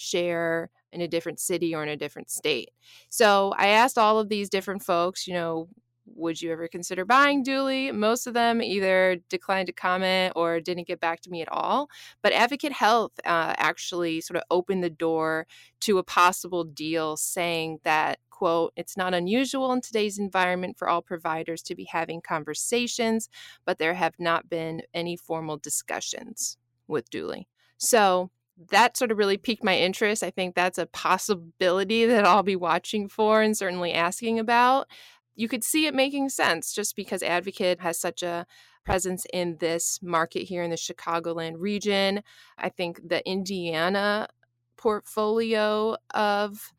share 0.00 0.70
in 0.92 1.00
a 1.00 1.08
different 1.08 1.38
city 1.38 1.74
or 1.74 1.82
in 1.82 1.88
a 1.88 1.96
different 1.96 2.30
state. 2.30 2.70
So 3.08 3.52
I 3.56 3.68
asked 3.68 3.98
all 3.98 4.18
of 4.18 4.28
these 4.28 4.48
different 4.48 4.82
folks, 4.82 5.26
you 5.26 5.34
know, 5.34 5.68
would 6.16 6.42
you 6.42 6.50
ever 6.50 6.66
consider 6.66 7.04
buying 7.04 7.42
Duly? 7.42 7.92
Most 7.92 8.26
of 8.26 8.34
them 8.34 8.60
either 8.60 9.18
declined 9.28 9.66
to 9.66 9.72
comment 9.72 10.32
or 10.34 10.60
didn't 10.60 10.88
get 10.88 10.98
back 10.98 11.20
to 11.20 11.30
me 11.30 11.40
at 11.40 11.52
all. 11.52 11.88
But 12.22 12.32
Advocate 12.32 12.72
Health 12.72 13.12
uh, 13.24 13.54
actually 13.56 14.20
sort 14.20 14.36
of 14.36 14.42
opened 14.50 14.82
the 14.82 14.90
door 14.90 15.46
to 15.82 15.98
a 15.98 16.02
possible 16.02 16.64
deal, 16.64 17.16
saying 17.16 17.78
that 17.84 18.18
quote, 18.30 18.72
it's 18.74 18.96
not 18.96 19.12
unusual 19.12 19.70
in 19.70 19.82
today's 19.82 20.18
environment 20.18 20.78
for 20.78 20.88
all 20.88 21.02
providers 21.02 21.62
to 21.62 21.74
be 21.74 21.84
having 21.84 22.22
conversations, 22.22 23.28
but 23.66 23.76
there 23.76 23.92
have 23.92 24.14
not 24.18 24.48
been 24.48 24.80
any 24.94 25.14
formal 25.14 25.58
discussions 25.58 26.56
with 26.88 27.10
Duly. 27.10 27.46
So 27.76 28.30
that 28.68 28.96
sort 28.96 29.10
of 29.10 29.18
really 29.18 29.36
piqued 29.36 29.64
my 29.64 29.76
interest. 29.76 30.22
I 30.22 30.30
think 30.30 30.54
that's 30.54 30.78
a 30.78 30.86
possibility 30.86 32.04
that 32.06 32.24
I'll 32.24 32.42
be 32.42 32.56
watching 32.56 33.08
for 33.08 33.40
and 33.40 33.56
certainly 33.56 33.92
asking 33.92 34.38
about. 34.38 34.86
You 35.34 35.48
could 35.48 35.64
see 35.64 35.86
it 35.86 35.94
making 35.94 36.28
sense 36.28 36.74
just 36.74 36.94
because 36.94 37.22
Advocate 37.22 37.80
has 37.80 37.98
such 37.98 38.22
a 38.22 38.46
presence 38.84 39.26
in 39.32 39.56
this 39.60 39.98
market 40.02 40.42
here 40.42 40.62
in 40.62 40.70
the 40.70 40.76
Chicagoland 40.76 41.54
region. 41.58 42.22
I 42.58 42.68
think 42.68 43.00
the 43.08 43.26
Indiana 43.26 44.28
portfolio 44.76 45.96
of 46.14 46.72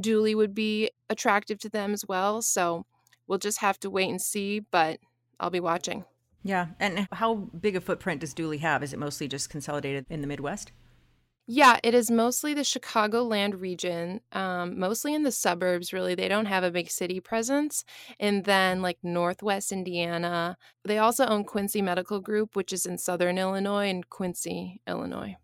Duly 0.00 0.34
would 0.34 0.54
be 0.54 0.90
attractive 1.10 1.58
to 1.60 1.68
them 1.68 1.92
as 1.92 2.04
well. 2.06 2.42
So 2.42 2.86
we'll 3.26 3.38
just 3.38 3.60
have 3.60 3.78
to 3.80 3.90
wait 3.90 4.10
and 4.10 4.20
see, 4.20 4.60
but 4.60 4.98
I'll 5.38 5.50
be 5.50 5.60
watching. 5.60 6.04
Yeah. 6.42 6.68
And 6.80 7.08
how 7.12 7.34
big 7.34 7.76
a 7.76 7.80
footprint 7.80 8.20
does 8.20 8.34
Duly 8.34 8.58
have? 8.58 8.82
Is 8.82 8.92
it 8.92 8.98
mostly 8.98 9.28
just 9.28 9.50
consolidated 9.50 10.06
in 10.08 10.20
the 10.20 10.26
Midwest? 10.26 10.72
Yeah, 11.50 11.78
it 11.82 11.94
is 11.94 12.10
mostly 12.10 12.52
the 12.52 12.60
Chicagoland 12.60 13.58
region, 13.58 14.20
um, 14.32 14.78
mostly 14.78 15.14
in 15.14 15.22
the 15.22 15.32
suburbs, 15.32 15.94
really. 15.94 16.14
They 16.14 16.28
don't 16.28 16.44
have 16.44 16.62
a 16.62 16.70
big 16.70 16.90
city 16.90 17.20
presence. 17.20 17.84
And 18.20 18.44
then, 18.44 18.82
like 18.82 18.98
Northwest 19.02 19.72
Indiana, 19.72 20.58
they 20.84 20.98
also 20.98 21.24
own 21.24 21.44
Quincy 21.44 21.80
Medical 21.80 22.20
Group, 22.20 22.54
which 22.54 22.70
is 22.70 22.84
in 22.84 22.98
Southern 22.98 23.38
Illinois 23.38 23.88
and 23.88 24.06
Quincy, 24.10 24.82
Illinois. 24.86 25.36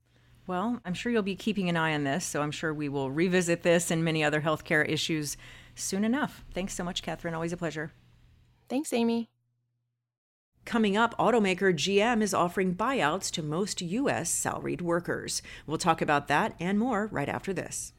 Well, 0.47 0.79
I'm 0.85 0.93
sure 0.93 1.11
you'll 1.11 1.23
be 1.23 1.37
keeping 1.37 1.71
an 1.71 1.77
eye 1.79 1.95
on 1.95 2.05
this, 2.05 2.27
so 2.27 2.43
I'm 2.43 2.51
sure 2.51 2.75
we 2.75 2.91
will 2.91 3.11
revisit 3.11 3.63
this 3.63 3.91
and 3.91 4.05
many 4.05 4.23
other 4.23 4.43
healthcare 4.43 4.87
issues 4.87 5.39
soon 5.75 6.05
enough. 6.05 6.45
Thanks 6.53 6.75
so 6.75 6.85
much, 6.85 7.03
Katherine. 7.03 7.33
Always 7.33 7.55
a 7.55 7.57
pleasure. 7.57 7.93
Thanks, 8.69 8.93
Amy. 8.93 9.31
Coming 10.65 10.97
up, 10.97 11.17
automaker 11.19 11.75
GM 11.75 12.23
is 12.23 12.33
offering 12.33 12.75
buyouts 12.75 13.31
to 13.33 13.43
most 13.43 13.83
U.S. 13.83 14.31
salaried 14.31 14.81
workers. 14.81 15.43
We'll 15.67 15.79
talk 15.79 16.01
about 16.01 16.29
that 16.29 16.55
and 16.59 16.79
more 16.79 17.09
right 17.13 17.29
after 17.29 17.53
this. 17.53 17.93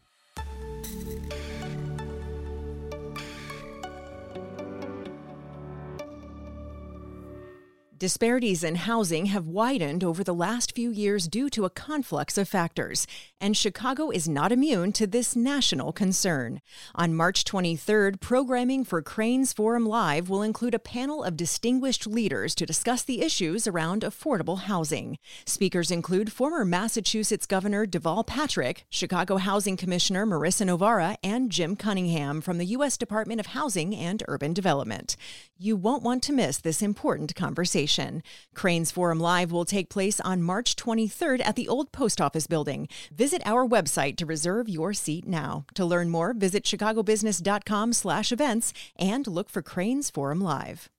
Disparities 7.97 8.61
in 8.63 8.75
housing 8.75 9.27
have 9.27 9.47
widened 9.47 10.03
over 10.03 10.21
the 10.21 10.33
last 10.33 10.75
few 10.75 10.91
years 10.91 11.29
due 11.29 11.49
to 11.51 11.63
a 11.63 11.69
conflux 11.69 12.37
of 12.37 12.47
factors, 12.49 13.07
and 13.45 13.55
Chicago 13.55 14.09
is 14.09 14.27
not 14.27 14.51
immune 14.51 14.91
to 14.91 15.05
this 15.05 15.35
national 15.35 15.93
concern. 15.93 16.59
On 16.95 17.13
March 17.13 17.43
23rd, 17.43 18.19
programming 18.19 18.83
for 18.83 19.03
Crain's 19.03 19.53
Forum 19.53 19.85
Live 19.85 20.29
will 20.29 20.41
include 20.41 20.73
a 20.73 20.79
panel 20.79 21.23
of 21.23 21.37
distinguished 21.37 22.07
leaders 22.07 22.55
to 22.55 22.65
discuss 22.65 23.03
the 23.03 23.21
issues 23.21 23.67
around 23.67 24.01
affordable 24.01 24.61
housing. 24.61 25.19
Speakers 25.45 25.91
include 25.91 26.31
former 26.31 26.65
Massachusetts 26.65 27.45
Governor 27.45 27.85
Deval 27.85 28.25
Patrick, 28.25 28.87
Chicago 28.89 29.37
Housing 29.37 29.77
Commissioner 29.77 30.25
Marissa 30.25 30.65
Novara, 30.65 31.15
and 31.23 31.51
Jim 31.51 31.75
Cunningham 31.75 32.41
from 32.41 32.57
the 32.57 32.65
U.S. 32.77 32.97
Department 32.97 33.39
of 33.39 33.45
Housing 33.45 33.95
and 33.95 34.23
Urban 34.27 34.53
Development. 34.53 35.15
You 35.55 35.77
won't 35.77 36.01
want 36.01 36.23
to 36.23 36.33
miss 36.33 36.57
this 36.57 36.81
important 36.81 37.35
conversation 37.35 38.23
Crain's 38.55 38.89
Forum 38.89 39.19
Live 39.19 39.51
will 39.51 39.65
take 39.65 39.89
place 39.91 40.19
on 40.19 40.41
March 40.41 40.75
23rd 40.75 41.45
at 41.45 41.55
the 41.55 41.67
Old 41.67 41.91
Post 41.91 42.19
Office 42.19 42.47
Building. 42.47 42.87
Visit 43.13 43.34
our 43.45 43.67
website 43.67 44.15
to 44.17 44.25
reserve 44.25 44.69
your 44.69 44.93
seat 44.93 45.27
now. 45.27 45.65
To 45.73 45.83
learn 45.83 46.09
more, 46.09 46.33
visit 46.33 46.63
chicagobusiness.com 46.63 47.93
slash 47.93 48.31
events 48.31 48.73
and 48.97 49.25
look 49.27 49.49
for 49.49 49.61
Crain's 49.61 50.09
Forum 50.09 50.41
Live. 50.41 50.89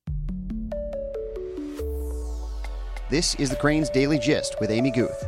This 3.08 3.36
is 3.36 3.50
the 3.50 3.56
Crain's 3.56 3.88
Daily 3.88 4.18
Gist 4.18 4.56
with 4.60 4.70
Amy 4.70 4.90
Guth. 4.90 5.24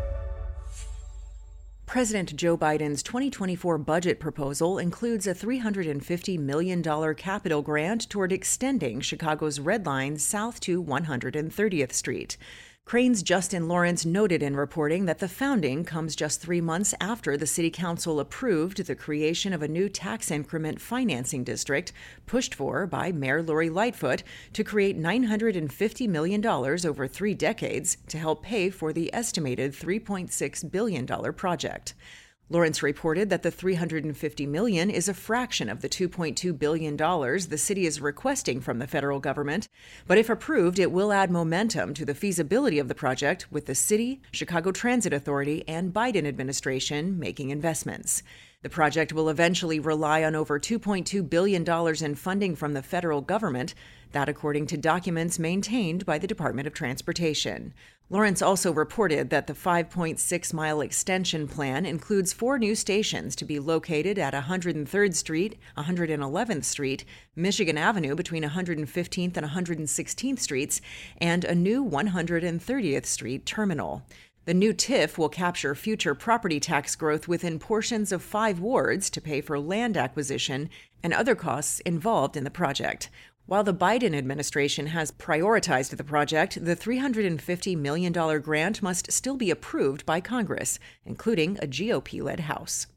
President 1.89 2.37
Joe 2.37 2.59
Biden's 2.59 3.03
2024 3.03 3.79
budget 3.79 4.21
proposal 4.21 4.79
includes 4.79 5.27
a 5.27 5.35
$350 5.35 6.39
million 6.39 6.83
capital 7.15 7.63
grant 7.63 8.11
toward 8.11 8.31
extending 8.31 9.01
Chicago's 9.01 9.59
Red 9.59 9.87
Line 9.87 10.19
south 10.19 10.61
to 10.61 10.85
130th 10.85 11.93
Street. 11.93 12.37
Crain's 12.89 13.23
Justin 13.23 13.69
Laurence 13.69 14.07
noted 14.07 14.43
in 14.43 14.57
reporting 14.57 15.05
that 15.05 15.19
the 15.19 15.29
founding 15.29 15.85
comes 15.85 16.17
just 16.17 16.41
three 16.41 16.63
months 16.63 16.95
after 17.03 17.37
the 17.37 17.47
City 17.47 17.69
Council 17.69 18.19
approved 18.19 18.79
the 18.87 18.95
creation 18.95 19.53
of 19.53 19.61
a 19.61 19.69
new 19.69 19.91
tax 19.91 20.31
increment 20.31 20.81
financing 20.81 21.45
district 21.45 21.93
pushed 22.25 22.55
for 22.55 22.87
by 22.87 23.13
Mayor 23.13 23.43
Lori 23.43 23.69
Lightfoot 23.69 24.23
to 24.55 24.65
create 24.65 24.99
$950 24.99 26.09
million 26.09 26.47
over 26.47 27.07
three 27.07 27.35
decades 27.35 27.99
to 28.09 28.17
help 28.17 28.43
pay 28.43 28.71
for 28.71 28.95
the 28.95 29.15
estimated 29.15 29.73
$3.6 29.73 30.71
billion 30.71 31.07
project. 31.35 31.93
Laurence 32.51 32.83
reported 32.83 33.29
that 33.29 33.43
the 33.43 33.51
350 33.51 34.47
million 34.47 34.89
is 34.89 35.07
a 35.07 35.13
fraction 35.13 35.69
of 35.69 35.83
the 35.83 35.89
2.2 35.89 36.59
billion 36.59 36.97
dollars 36.97 37.49
the 37.49 37.59
city 37.59 37.85
is 37.85 38.01
requesting 38.01 38.59
from 38.59 38.79
the 38.79 38.87
federal 38.87 39.21
government, 39.21 39.69
but 40.07 40.17
if 40.17 40.31
approved, 40.31 40.79
it 40.79 40.91
will 40.91 41.13
add 41.13 41.31
momentum 41.31 41.93
to 41.93 42.07
the 42.07 42.15
feasibility 42.15 42.79
of 42.79 42.89
the 42.89 42.95
project 42.95 43.53
with 43.53 43.67
the 43.67 43.75
city, 43.75 44.23
Chicago 44.33 44.73
Transit 44.73 45.13
Authority, 45.13 45.63
and 45.69 45.93
Biden 45.93 46.27
administration 46.27 47.19
making 47.19 47.51
investments. 47.51 48.23
The 48.63 48.71
project 48.71 49.13
will 49.13 49.29
eventually 49.29 49.79
rely 49.79 50.25
on 50.25 50.35
over 50.35 50.59
$2.2 50.59 51.29
billion 51.29 51.65
in 52.05 52.15
funding 52.15 52.57
from 52.57 52.73
the 52.73 52.83
federal 52.83 53.21
government, 53.21 53.75
that 54.13 54.29
according 54.29 54.67
to 54.67 54.77
documents 54.77 55.39
maintained 55.39 56.07
by 56.07 56.19
the 56.19 56.27
Department 56.27 56.67
of 56.67 56.75
Transportation. 56.75 57.75
Laurence 58.11 58.41
also 58.41 58.73
reported 58.73 59.29
that 59.29 59.47
the 59.47 59.53
5.6 59.53 60.55
mile 60.55 60.81
extension 60.81 61.47
plan 61.47 61.85
includes 61.85 62.33
four 62.33 62.59
new 62.59 62.75
stations 62.75 63.37
to 63.37 63.45
be 63.45 63.59
located 63.59 64.19
at 64.19 64.33
103rd 64.33 65.15
Street, 65.15 65.59
111th 65.77 66.65
Street, 66.65 67.05
Michigan 67.37 67.77
Avenue 67.77 68.15
between 68.15 68.45
115th 68.45 69.37
and 69.37 69.47
116th 69.47 70.39
Streets, 70.39 70.81
and 71.19 71.45
a 71.45 71.55
new 71.55 71.85
130th 71.85 73.05
Street 73.05 73.45
terminal. 73.45 74.03
The 74.47 74.55
new 74.55 74.73
TIF 74.73 75.19
will 75.19 75.29
capture 75.29 75.75
future 75.75 76.15
property 76.15 76.59
tax 76.59 76.97
growth 76.97 77.29
within 77.29 77.59
portions 77.59 78.13
of 78.13 78.23
five 78.23 78.59
wards 78.59 79.11
to 79.11 79.21
pay 79.21 79.43
for 79.43 79.61
land 79.61 79.99
acquisition 79.99 80.71
and 81.03 81.13
other 81.13 81.35
costs 81.35 81.81
involved 81.81 82.35
in 82.35 82.45
the 82.45 82.51
project. 82.51 83.11
While 83.49 83.65
the 83.65 83.73
Biden 83.73 84.15
administration 84.15 84.89
has 84.89 85.11
prioritized 85.11 85.97
the 85.97 86.05
project, 86.05 86.63
the 86.63 86.77
$350 86.77 87.79
million 87.79 88.13
grant 88.43 88.83
must 88.83 89.11
still 89.11 89.39
be 89.39 89.51
approved 89.51 90.05
by 90.05 90.21
Congress, 90.21 90.79
including 91.07 91.57
a 91.63 91.67
GOP 91.67 92.23
led 92.23 92.41
House. 92.41 92.89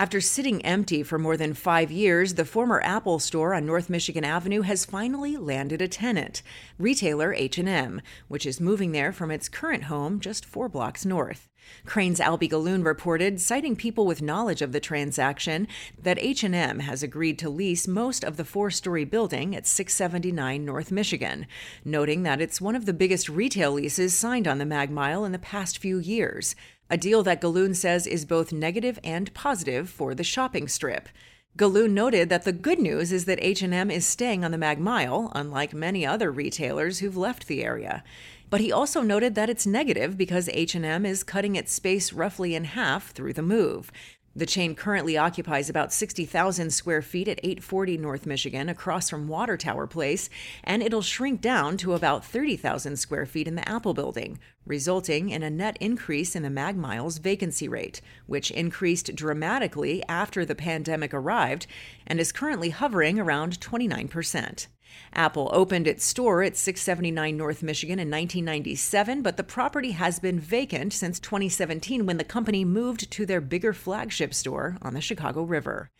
After 0.00 0.22
sitting 0.22 0.64
empty 0.64 1.02
for 1.02 1.18
more 1.18 1.36
than 1.36 1.52
five 1.52 1.92
years, 1.92 2.32
the 2.32 2.46
former 2.46 2.80
Apple 2.82 3.18
store 3.18 3.52
on 3.52 3.66
North 3.66 3.90
Michigan 3.90 4.24
Avenue 4.24 4.62
has 4.62 4.86
finally 4.86 5.36
landed 5.36 5.82
a 5.82 5.88
tenant, 5.88 6.40
retailer 6.78 7.34
H&M, 7.34 8.00
which 8.26 8.46
is 8.46 8.62
moving 8.62 8.92
there 8.92 9.12
from 9.12 9.30
its 9.30 9.50
current 9.50 9.84
home 9.84 10.18
just 10.18 10.46
four 10.46 10.70
blocks 10.70 11.04
north. 11.04 11.50
Crain's 11.84 12.18
Alby 12.18 12.48
Gallun 12.48 12.82
reported, 12.82 13.42
citing 13.42 13.76
people 13.76 14.06
with 14.06 14.22
knowledge 14.22 14.62
of 14.62 14.72
the 14.72 14.80
transaction, 14.80 15.68
that 16.02 16.18
H&M 16.18 16.78
has 16.78 17.02
agreed 17.02 17.38
to 17.38 17.50
lease 17.50 17.86
most 17.86 18.24
of 18.24 18.38
the 18.38 18.44
four-story 18.46 19.04
building 19.04 19.54
at 19.54 19.66
679 19.66 20.64
North 20.64 20.90
Michigan, 20.90 21.46
noting 21.84 22.22
that 22.22 22.40
it's 22.40 22.58
one 22.58 22.74
of 22.74 22.86
the 22.86 22.94
biggest 22.94 23.28
retail 23.28 23.72
leases 23.72 24.14
signed 24.14 24.48
on 24.48 24.56
the 24.56 24.64
Mag 24.64 24.90
Mile 24.90 25.26
in 25.26 25.32
the 25.32 25.38
past 25.38 25.76
few 25.76 25.98
years, 25.98 26.56
a 26.90 26.96
deal 26.96 27.22
that 27.22 27.40
Gallun 27.40 27.74
says 27.74 28.06
is 28.06 28.24
both 28.24 28.52
negative 28.52 28.98
and 29.04 29.32
positive 29.32 29.88
for 29.88 30.14
the 30.14 30.24
shopping 30.24 30.66
strip. 30.68 31.08
Gallun 31.56 31.94
noted 31.94 32.28
that 32.28 32.44
the 32.44 32.52
good 32.52 32.78
news 32.78 33.12
is 33.12 33.24
that 33.24 33.38
H&M 33.40 33.90
is 33.90 34.06
staying 34.06 34.44
on 34.44 34.50
the 34.50 34.58
Mag 34.58 34.78
Mile, 34.78 35.32
unlike 35.34 35.72
many 35.72 36.04
other 36.04 36.30
retailers 36.30 36.98
who've 36.98 37.16
left 37.16 37.46
the 37.46 37.64
area. 37.64 38.02
But 38.48 38.60
he 38.60 38.72
also 38.72 39.02
noted 39.02 39.36
that 39.36 39.48
it's 39.48 39.66
negative 39.66 40.16
because 40.16 40.48
H&M 40.48 41.06
is 41.06 41.22
cutting 41.22 41.56
its 41.56 41.72
space 41.72 42.12
roughly 42.12 42.54
in 42.54 42.64
half 42.64 43.12
through 43.12 43.34
the 43.34 43.42
move. 43.42 43.92
The 44.34 44.46
chain 44.46 44.76
currently 44.76 45.18
occupies 45.18 45.68
about 45.68 45.92
60,000 45.92 46.70
square 46.70 47.02
feet 47.02 47.26
at 47.26 47.40
840 47.42 47.98
North 47.98 48.26
Michigan 48.26 48.68
across 48.68 49.10
from 49.10 49.26
Water 49.26 49.56
Tower 49.56 49.88
Place, 49.88 50.30
and 50.62 50.84
it'll 50.84 51.02
shrink 51.02 51.40
down 51.40 51.76
to 51.78 51.94
about 51.94 52.24
30,000 52.24 52.96
square 52.96 53.26
feet 53.26 53.48
in 53.48 53.56
the 53.56 53.68
Apple 53.68 53.92
building, 53.92 54.38
resulting 54.64 55.30
in 55.30 55.42
a 55.42 55.50
net 55.50 55.76
increase 55.80 56.36
in 56.36 56.44
the 56.44 56.50
Mag 56.50 56.76
Miles 56.76 57.18
vacancy 57.18 57.66
rate, 57.66 58.00
which 58.26 58.52
increased 58.52 59.16
dramatically 59.16 60.00
after 60.08 60.44
the 60.44 60.54
pandemic 60.54 61.12
arrived 61.12 61.66
and 62.06 62.20
is 62.20 62.30
currently 62.30 62.70
hovering 62.70 63.18
around 63.18 63.58
29%. 63.58 64.68
Apple 65.12 65.50
opened 65.52 65.86
its 65.86 66.04
store 66.04 66.42
at 66.42 66.56
679 66.56 67.36
North 67.36 67.62
Michigan 67.62 67.98
in 67.98 68.08
1997, 68.08 69.22
but 69.22 69.36
the 69.36 69.44
property 69.44 69.92
has 69.92 70.18
been 70.18 70.38
vacant 70.38 70.92
since 70.92 71.18
2017 71.18 72.06
when 72.06 72.16
the 72.16 72.24
company 72.24 72.64
moved 72.64 73.10
to 73.10 73.26
their 73.26 73.40
bigger 73.40 73.72
flagship 73.72 74.32
store 74.32 74.78
on 74.82 74.94
the 74.94 75.00
Chicago 75.00 75.42
River. 75.42 75.90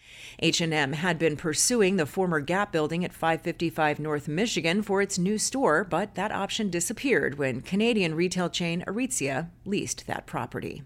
H&M 0.41 0.93
had 0.93 1.19
been 1.19 1.37
pursuing 1.37 1.97
the 1.97 2.07
former 2.07 2.41
Gap 2.41 2.73
building 2.73 3.05
at 3.05 3.13
555 3.13 4.01
North 4.01 4.29
Michigan 4.29 4.83
for 4.83 5.01
its 5.03 5.19
new 5.19 5.39
store, 5.39 5.85
but 5.85 6.15
that 6.15 6.33
option 6.33 6.71
disappeared 6.71 7.39
when 7.39 7.61
Canadian 7.61 8.15
retail 8.15 8.49
chain 8.49 8.85
Aritzia 8.87 9.51
leased 9.65 10.07
that 10.07 10.27
property. 10.27 10.83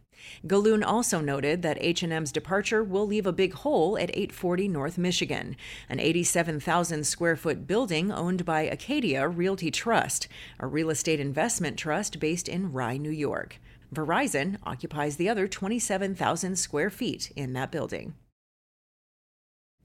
Gallun 0.47 0.83
also 0.83 1.21
noted 1.21 1.63
that 1.63 1.79
H&M's 1.81 2.33
departure 2.33 2.83
will 2.83 3.07
leave 3.07 3.27
a 3.27 3.33
big 3.33 3.55
hole 3.55 3.97
at 3.99 4.11
840 4.11 4.69
North 4.69 4.99
Michigan, 4.99 5.57
an 5.89 6.01
87,000 6.01 7.05
square 7.05 7.37
foot 7.37 7.67
building 7.67 8.13
owned 8.13 8.45
by 8.45 8.63
Acadia 8.63 9.29
Realty 9.29 9.71
Trust, 9.71 10.29
a 10.59 10.67
real 10.67 10.91
estate 10.91 11.21
investment 11.21 11.79
trust 11.79 12.19
based 12.21 12.49
in 12.49 12.73
Rye, 12.73 12.97
New 12.97 13.11
York. 13.11 13.61
Verizon 13.95 14.59
occupies 14.65 15.17
the 15.17 15.29
other 15.29 15.47
27,000 15.47 16.57
square 16.57 16.91
feet 16.91 17.33
in 17.37 17.53
that 17.53 17.71
building. 17.71 18.15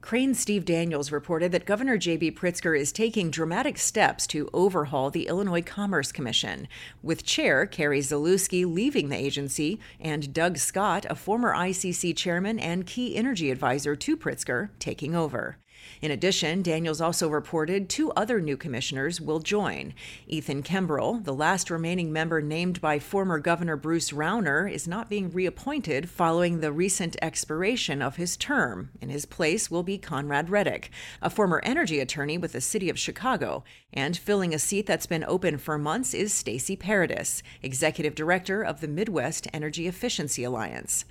Crain's 0.01 0.39
Steve 0.39 0.63
Daniels 0.63 1.11
reported 1.11 1.51
that 1.51 1.65
Governor 1.65 1.97
J.B. 1.97 2.31
Pritzker 2.31 2.77
is 2.77 2.93
taking 2.93 3.29
dramatic 3.29 3.77
steps 3.77 4.25
to 4.27 4.49
overhaul 4.53 5.11
the 5.11 5.27
Illinois 5.27 5.61
Commerce 5.61 6.13
Commission, 6.13 6.69
with 7.03 7.25
Chair 7.25 7.65
Carrie 7.65 7.99
Zalewski 7.99 8.65
leaving 8.65 9.09
the 9.09 9.17
agency 9.17 9.77
and 9.99 10.33
Doug 10.33 10.57
Scott, 10.57 11.05
a 11.09 11.15
former 11.15 11.53
ICC 11.53 12.15
chairman 12.15 12.59
and 12.59 12.85
key 12.85 13.17
energy 13.17 13.51
advisor 13.51 13.93
to 13.97 14.15
Pritzker, 14.15 14.69
taking 14.79 15.15
over. 15.15 15.57
In 16.01 16.11
addition, 16.11 16.61
Daniels 16.61 17.01
also 17.01 17.27
reported 17.27 17.89
two 17.89 18.11
other 18.11 18.39
new 18.39 18.55
commissioners 18.55 19.19
will 19.19 19.39
join. 19.39 19.93
Ethan 20.27 20.63
Kimbrell, 20.63 21.23
the 21.23 21.33
last 21.33 21.69
remaining 21.69 22.13
member 22.13 22.41
named 22.41 22.79
by 22.79 22.99
former 22.99 23.37
Governor 23.37 23.75
Bruce 23.75 24.11
Rauner, 24.11 24.71
is 24.71 24.87
not 24.87 25.09
being 25.09 25.29
reappointed 25.29 26.09
following 26.09 26.59
the 26.59 26.71
recent 26.71 27.17
expiration 27.21 28.01
of 28.01 28.15
his 28.15 28.37
term. 28.37 28.89
In 29.01 29.09
his 29.09 29.25
place 29.25 29.69
will 29.69 29.83
be 29.83 29.97
Conrad 29.97 30.49
Reddick, 30.49 30.89
a 31.21 31.29
former 31.29 31.59
energy 31.63 31.99
attorney 31.99 32.37
with 32.37 32.53
the 32.53 32.61
city 32.61 32.89
of 32.89 32.97
Chicago, 32.97 33.63
and 33.91 34.15
filling 34.15 34.53
a 34.53 34.59
seat 34.59 34.85
that's 34.85 35.05
been 35.05 35.25
open 35.25 35.57
for 35.57 35.77
months 35.77 36.13
is 36.13 36.33
Stacy 36.33 36.75
Paradis, 36.75 37.43
executive 37.61 38.15
director 38.15 38.63
of 38.63 38.79
the 38.79 38.87
Midwest 38.87 39.47
Energy 39.53 39.87
Efficiency 39.87 40.43
Alliance. 40.43 41.05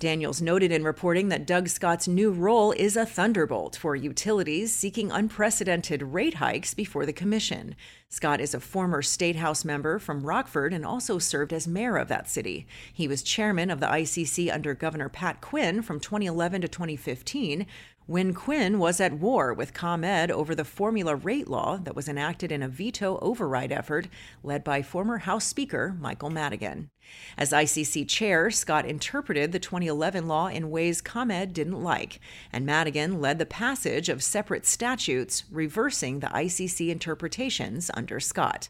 Daniels 0.00 0.42
noted 0.42 0.72
in 0.72 0.82
reporting 0.82 1.28
that 1.28 1.46
Doug 1.46 1.68
Scott's 1.68 2.08
new 2.08 2.32
role 2.32 2.72
is 2.72 2.96
a 2.96 3.06
thunderbolt 3.06 3.76
for 3.76 3.94
utilities 3.94 4.74
seeking 4.74 5.12
unprecedented 5.12 6.02
rate 6.02 6.34
hikes 6.34 6.74
before 6.74 7.06
the 7.06 7.12
commission. 7.12 7.76
Scott 8.08 8.40
is 8.40 8.54
a 8.54 8.60
former 8.60 9.02
state 9.02 9.36
house 9.36 9.64
member 9.64 10.00
from 10.00 10.26
Rockford 10.26 10.72
and 10.72 10.84
also 10.84 11.18
served 11.18 11.52
as 11.52 11.68
mayor 11.68 11.96
of 11.96 12.08
that 12.08 12.28
city. 12.28 12.66
He 12.92 13.06
was 13.06 13.22
chairman 13.22 13.70
of 13.70 13.78
the 13.78 13.86
ICC 13.86 14.52
under 14.52 14.74
Governor 14.74 15.08
Pat 15.08 15.40
Quinn 15.40 15.80
from 15.80 16.00
2011 16.00 16.62
to 16.62 16.68
2015, 16.68 17.64
when 18.06 18.34
Quinn 18.34 18.78
was 18.78 19.00
at 19.00 19.14
war 19.14 19.54
with 19.54 19.72
ComEd 19.72 20.30
over 20.30 20.54
the 20.54 20.64
formula 20.64 21.14
rate 21.14 21.48
law 21.48 21.78
that 21.78 21.96
was 21.96 22.08
enacted 22.08 22.52
in 22.52 22.62
a 22.62 22.68
veto 22.68 23.18
override 23.20 23.72
effort 23.72 24.08
led 24.42 24.62
by 24.62 24.82
former 24.82 25.18
House 25.18 25.46
Speaker 25.46 25.96
Michael 25.98 26.30
Madigan. 26.30 26.90
As 27.36 27.52
ICC 27.52 28.08
chair, 28.08 28.50
Scott 28.50 28.86
interpreted 28.86 29.52
the 29.52 29.58
2011 29.58 30.26
law 30.26 30.46
in 30.46 30.70
ways 30.70 31.00
ComEd 31.00 31.52
didn't 31.52 31.82
like, 31.82 32.20
and 32.52 32.64
Madigan 32.64 33.20
led 33.20 33.38
the 33.38 33.46
passage 33.46 34.08
of 34.08 34.22
separate 34.22 34.66
statutes 34.66 35.44
reversing 35.50 36.20
the 36.20 36.28
ICC 36.28 36.90
interpretations 36.90 37.90
under 37.94 38.20
Scott. 38.20 38.68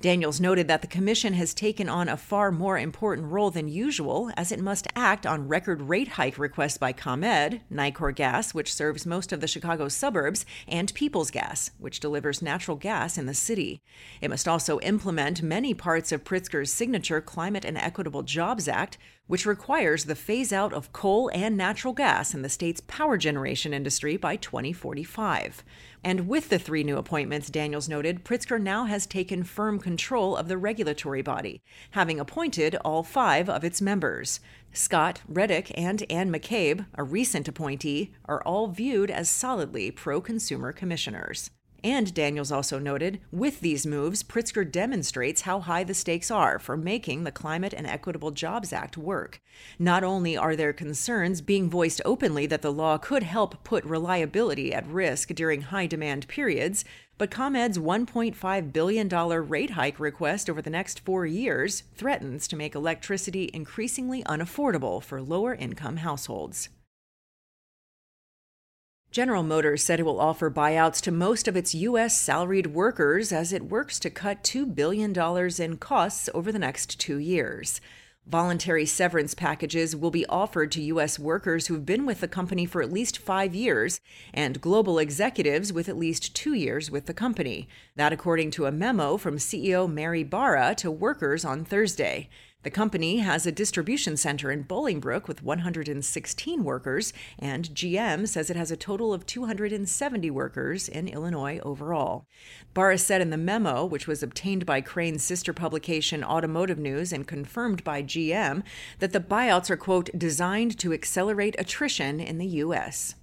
Daniels 0.00 0.40
noted 0.40 0.68
that 0.68 0.82
the 0.82 0.88
Commission 0.88 1.34
has 1.34 1.54
taken 1.54 1.88
on 1.88 2.08
a 2.08 2.16
far 2.16 2.50
more 2.50 2.78
important 2.78 3.30
role 3.30 3.50
than 3.50 3.68
usual 3.68 4.30
as 4.36 4.50
it 4.50 4.60
must 4.60 4.88
act 4.96 5.24
on 5.24 5.48
record 5.48 5.82
rate 5.82 6.08
hike 6.08 6.38
requests 6.38 6.78
by 6.78 6.92
ComEd, 6.92 7.60
Nicor 7.72 8.14
Gas, 8.14 8.52
which 8.52 8.72
serves 8.74 9.06
most 9.06 9.32
of 9.32 9.40
the 9.40 9.46
Chicago 9.46 9.88
suburbs, 9.88 10.44
and 10.66 10.92
Peoples 10.94 11.30
Gas, 11.30 11.70
which 11.78 12.00
delivers 12.00 12.42
natural 12.42 12.76
gas 12.76 13.16
in 13.16 13.26
the 13.26 13.34
city. 13.34 13.80
It 14.20 14.30
must 14.30 14.48
also 14.48 14.80
implement 14.80 15.42
many 15.42 15.74
parts 15.74 16.12
of 16.12 16.24
Pritzker's 16.24 16.72
signature 16.72 17.20
Climate 17.20 17.64
and 17.76 17.78
Equitable 17.82 18.22
Jobs 18.22 18.68
Act, 18.68 18.98
which 19.26 19.46
requires 19.46 20.04
the 20.04 20.14
phase 20.14 20.52
out 20.52 20.74
of 20.74 20.92
coal 20.92 21.30
and 21.32 21.56
natural 21.56 21.94
gas 21.94 22.34
in 22.34 22.42
the 22.42 22.50
state's 22.50 22.82
power 22.86 23.16
generation 23.16 23.72
industry 23.72 24.18
by 24.18 24.36
2045. 24.36 25.64
And 26.04 26.28
with 26.28 26.50
the 26.50 26.58
three 26.58 26.84
new 26.84 26.98
appointments, 26.98 27.48
Daniels 27.48 27.88
noted, 27.88 28.24
Pritzker 28.24 28.60
now 28.60 28.84
has 28.84 29.06
taken 29.06 29.42
firm 29.42 29.78
control 29.78 30.36
of 30.36 30.48
the 30.48 30.58
regulatory 30.58 31.22
body, 31.22 31.62
having 31.92 32.20
appointed 32.20 32.76
all 32.84 33.02
five 33.02 33.48
of 33.48 33.64
its 33.64 33.80
members. 33.80 34.40
Scott, 34.74 35.22
Reddick, 35.26 35.72
and 35.74 36.04
Ann 36.10 36.30
McCabe, 36.30 36.84
a 36.94 37.02
recent 37.02 37.48
appointee, 37.48 38.12
are 38.26 38.42
all 38.42 38.66
viewed 38.66 39.10
as 39.10 39.30
solidly 39.30 39.90
pro 39.90 40.20
consumer 40.20 40.72
commissioners. 40.72 41.50
And 41.84 42.14
Daniels 42.14 42.52
also 42.52 42.78
noted, 42.78 43.20
with 43.32 43.60
these 43.60 43.84
moves, 43.84 44.22
Pritzker 44.22 44.70
demonstrates 44.70 45.42
how 45.42 45.58
high 45.58 45.82
the 45.82 45.94
stakes 45.94 46.30
are 46.30 46.60
for 46.60 46.76
making 46.76 47.24
the 47.24 47.32
Climate 47.32 47.74
and 47.76 47.88
Equitable 47.88 48.30
Jobs 48.30 48.72
Act 48.72 48.96
work. 48.96 49.40
Not 49.80 50.04
only 50.04 50.36
are 50.36 50.54
there 50.54 50.72
concerns 50.72 51.40
being 51.40 51.68
voiced 51.68 52.00
openly 52.04 52.46
that 52.46 52.62
the 52.62 52.72
law 52.72 52.98
could 52.98 53.24
help 53.24 53.64
put 53.64 53.84
reliability 53.84 54.72
at 54.72 54.86
risk 54.86 55.30
during 55.30 55.62
high 55.62 55.86
demand 55.86 56.28
periods, 56.28 56.84
but 57.18 57.30
ComEd's 57.30 57.78
$1.5 57.78 58.72
billion 58.72 59.08
rate 59.08 59.70
hike 59.70 59.98
request 59.98 60.48
over 60.48 60.62
the 60.62 60.70
next 60.70 61.00
four 61.00 61.26
years 61.26 61.82
threatens 61.96 62.46
to 62.46 62.56
make 62.56 62.76
electricity 62.76 63.50
increasingly 63.52 64.22
unaffordable 64.24 65.02
for 65.02 65.20
lower 65.20 65.54
income 65.54 65.98
households. 65.98 66.68
General 69.12 69.42
Motors 69.42 69.84
said 69.84 70.00
it 70.00 70.04
will 70.04 70.18
offer 70.18 70.50
buyouts 70.50 71.02
to 71.02 71.12
most 71.12 71.46
of 71.46 71.54
its 71.54 71.74
U.S. 71.74 72.18
salaried 72.18 72.68
workers 72.68 73.30
as 73.30 73.52
it 73.52 73.68
works 73.68 74.00
to 74.00 74.08
cut 74.08 74.42
$2 74.42 74.74
billion 74.74 75.12
in 75.60 75.76
costs 75.76 76.30
over 76.32 76.50
the 76.50 76.58
next 76.58 76.98
two 76.98 77.18
years. 77.18 77.78
Voluntary 78.26 78.86
severance 78.86 79.34
packages 79.34 79.94
will 79.94 80.10
be 80.10 80.24
offered 80.26 80.72
to 80.72 80.82
U.S. 80.84 81.18
workers 81.18 81.66
who've 81.66 81.84
been 81.84 82.06
with 82.06 82.20
the 82.22 82.28
company 82.28 82.64
for 82.64 82.80
at 82.80 82.90
least 82.90 83.18
five 83.18 83.54
years 83.54 84.00
and 84.32 84.62
global 84.62 84.98
executives 84.98 85.74
with 85.74 85.90
at 85.90 85.98
least 85.98 86.34
two 86.34 86.54
years 86.54 86.90
with 86.90 87.04
the 87.04 87.12
company. 87.12 87.68
That, 87.96 88.14
according 88.14 88.52
to 88.52 88.64
a 88.64 88.72
memo 88.72 89.18
from 89.18 89.36
CEO 89.36 89.92
Mary 89.92 90.24
Barra 90.24 90.74
to 90.76 90.90
workers 90.90 91.44
on 91.44 91.66
Thursday. 91.66 92.30
The 92.62 92.70
company 92.70 93.18
has 93.18 93.44
a 93.44 93.52
distribution 93.52 94.16
center 94.16 94.52
in 94.52 94.64
Bolingbrook 94.64 95.26
with 95.26 95.42
116 95.42 96.62
workers, 96.62 97.12
and 97.38 97.68
GM 97.70 98.28
says 98.28 98.50
it 98.50 98.56
has 98.56 98.70
a 98.70 98.76
total 98.76 99.12
of 99.12 99.26
270 99.26 100.30
workers 100.30 100.88
in 100.88 101.08
Illinois 101.08 101.58
overall. 101.64 102.26
Barra 102.72 102.98
said 102.98 103.20
in 103.20 103.30
the 103.30 103.36
memo, 103.36 103.84
which 103.84 104.06
was 104.06 104.22
obtained 104.22 104.64
by 104.64 104.80
Crain's 104.80 105.24
sister 105.24 105.52
publication 105.52 106.22
Automotive 106.22 106.78
News 106.78 107.12
and 107.12 107.26
confirmed 107.26 107.82
by 107.82 108.02
GM, 108.02 108.62
that 109.00 109.12
the 109.12 109.20
buyouts 109.20 109.68
are, 109.68 109.76
quote, 109.76 110.10
designed 110.16 110.78
to 110.78 110.92
accelerate 110.92 111.56
attrition 111.58 112.20
in 112.20 112.38
the 112.38 112.46
U.S. 112.46 113.16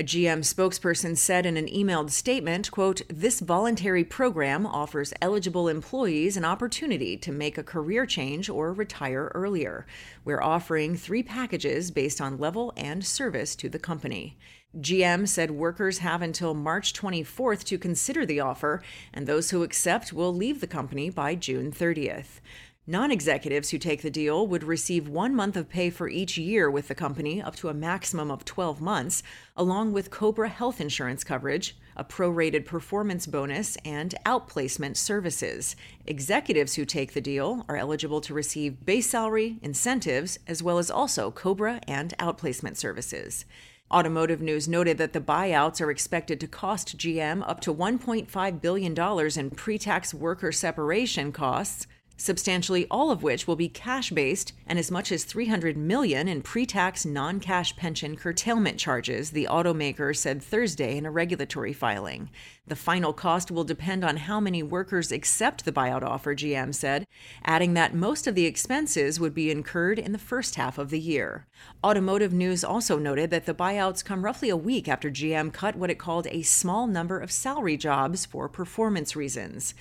A 0.00 0.04
GM 0.04 0.42
spokesperson 0.42 1.16
said 1.16 1.44
in 1.44 1.56
an 1.56 1.66
emailed 1.66 2.10
statement, 2.10 2.70
quote, 2.70 3.02
"This 3.08 3.40
voluntary 3.40 4.04
program 4.04 4.64
offers 4.64 5.12
eligible 5.20 5.66
employees 5.66 6.36
an 6.36 6.44
opportunity 6.44 7.16
to 7.16 7.32
make 7.32 7.58
a 7.58 7.64
career 7.64 8.06
change 8.06 8.48
or 8.48 8.72
retire 8.72 9.32
earlier. 9.34 9.86
We're 10.24 10.40
offering 10.40 10.94
3 10.94 11.24
packages 11.24 11.90
based 11.90 12.20
on 12.20 12.38
level 12.38 12.72
and 12.76 13.04
service 13.04 13.56
to 13.56 13.68
the 13.68 13.80
company." 13.80 14.38
GM 14.80 15.26
said 15.26 15.50
workers 15.50 15.98
have 15.98 16.22
until 16.22 16.54
March 16.54 16.92
24th 16.92 17.64
to 17.64 17.76
consider 17.76 18.24
the 18.24 18.38
offer, 18.38 18.80
and 19.12 19.26
those 19.26 19.50
who 19.50 19.64
accept 19.64 20.12
will 20.12 20.32
leave 20.32 20.60
the 20.60 20.68
company 20.68 21.10
by 21.10 21.34
June 21.34 21.72
30th. 21.72 22.40
Non 22.90 23.10
executives 23.10 23.68
who 23.68 23.76
take 23.76 24.00
the 24.00 24.08
deal 24.08 24.46
would 24.46 24.64
receive 24.64 25.10
one 25.10 25.34
month 25.34 25.58
of 25.58 25.68
pay 25.68 25.90
for 25.90 26.08
each 26.08 26.38
year 26.38 26.70
with 26.70 26.88
the 26.88 26.94
company, 26.94 27.42
up 27.42 27.54
to 27.56 27.68
a 27.68 27.74
maximum 27.74 28.30
of 28.30 28.46
12 28.46 28.80
months, 28.80 29.22
along 29.58 29.92
with 29.92 30.10
COBRA 30.10 30.48
health 30.48 30.80
insurance 30.80 31.22
coverage, 31.22 31.76
a 31.98 32.02
prorated 32.02 32.64
performance 32.64 33.26
bonus, 33.26 33.76
and 33.84 34.14
outplacement 34.24 34.96
services. 34.96 35.76
Executives 36.06 36.76
who 36.76 36.86
take 36.86 37.12
the 37.12 37.20
deal 37.20 37.66
are 37.68 37.76
eligible 37.76 38.22
to 38.22 38.32
receive 38.32 38.86
base 38.86 39.10
salary, 39.10 39.58
incentives, 39.60 40.38
as 40.46 40.62
well 40.62 40.78
as 40.78 40.90
also 40.90 41.30
COBRA 41.30 41.80
and 41.86 42.16
outplacement 42.18 42.78
services. 42.78 43.44
Automotive 43.90 44.40
News 44.40 44.66
noted 44.66 44.96
that 44.96 45.12
the 45.12 45.20
buyouts 45.20 45.82
are 45.82 45.90
expected 45.90 46.40
to 46.40 46.46
cost 46.46 46.96
GM 46.96 47.46
up 47.46 47.60
to 47.60 47.74
$1.5 47.74 48.60
billion 48.62 49.38
in 49.38 49.50
pre 49.50 49.76
tax 49.76 50.14
worker 50.14 50.52
separation 50.52 51.32
costs 51.32 51.86
substantially 52.18 52.86
all 52.90 53.10
of 53.10 53.22
which 53.22 53.46
will 53.46 53.56
be 53.56 53.68
cash-based 53.68 54.52
and 54.66 54.78
as 54.78 54.90
much 54.90 55.10
as 55.10 55.24
300 55.24 55.76
million 55.76 56.28
in 56.28 56.42
pre-tax 56.42 57.06
non-cash 57.06 57.74
pension 57.76 58.16
curtailment 58.16 58.78
charges, 58.78 59.30
the 59.30 59.48
automaker 59.50 60.14
said 60.14 60.42
Thursday 60.42 60.98
in 60.98 61.06
a 61.06 61.10
regulatory 61.10 61.72
filing. 61.72 62.28
The 62.66 62.76
final 62.76 63.14
cost 63.14 63.50
will 63.50 63.64
depend 63.64 64.04
on 64.04 64.18
how 64.18 64.40
many 64.40 64.62
workers 64.62 65.10
accept 65.10 65.64
the 65.64 65.72
buyout 65.72 66.02
offer, 66.02 66.34
GM 66.34 66.74
said, 66.74 67.06
adding 67.44 67.72
that 67.74 67.94
most 67.94 68.26
of 68.26 68.34
the 68.34 68.44
expenses 68.44 69.18
would 69.18 69.32
be 69.32 69.50
incurred 69.50 69.98
in 69.98 70.12
the 70.12 70.18
first 70.18 70.56
half 70.56 70.76
of 70.76 70.90
the 70.90 71.00
year. 71.00 71.46
Automotive 71.82 72.34
News 72.34 72.62
also 72.62 72.98
noted 72.98 73.30
that 73.30 73.46
the 73.46 73.54
buyouts 73.54 74.04
come 74.04 74.22
roughly 74.22 74.50
a 74.50 74.56
week 74.56 74.86
after 74.86 75.10
GM 75.10 75.50
cut 75.50 75.76
what 75.76 75.90
it 75.90 75.98
called 75.98 76.26
a 76.26 76.42
small 76.42 76.86
number 76.86 77.18
of 77.18 77.32
salary 77.32 77.78
jobs 77.78 78.26
for 78.26 78.48
performance 78.50 79.16
reasons. 79.16 79.72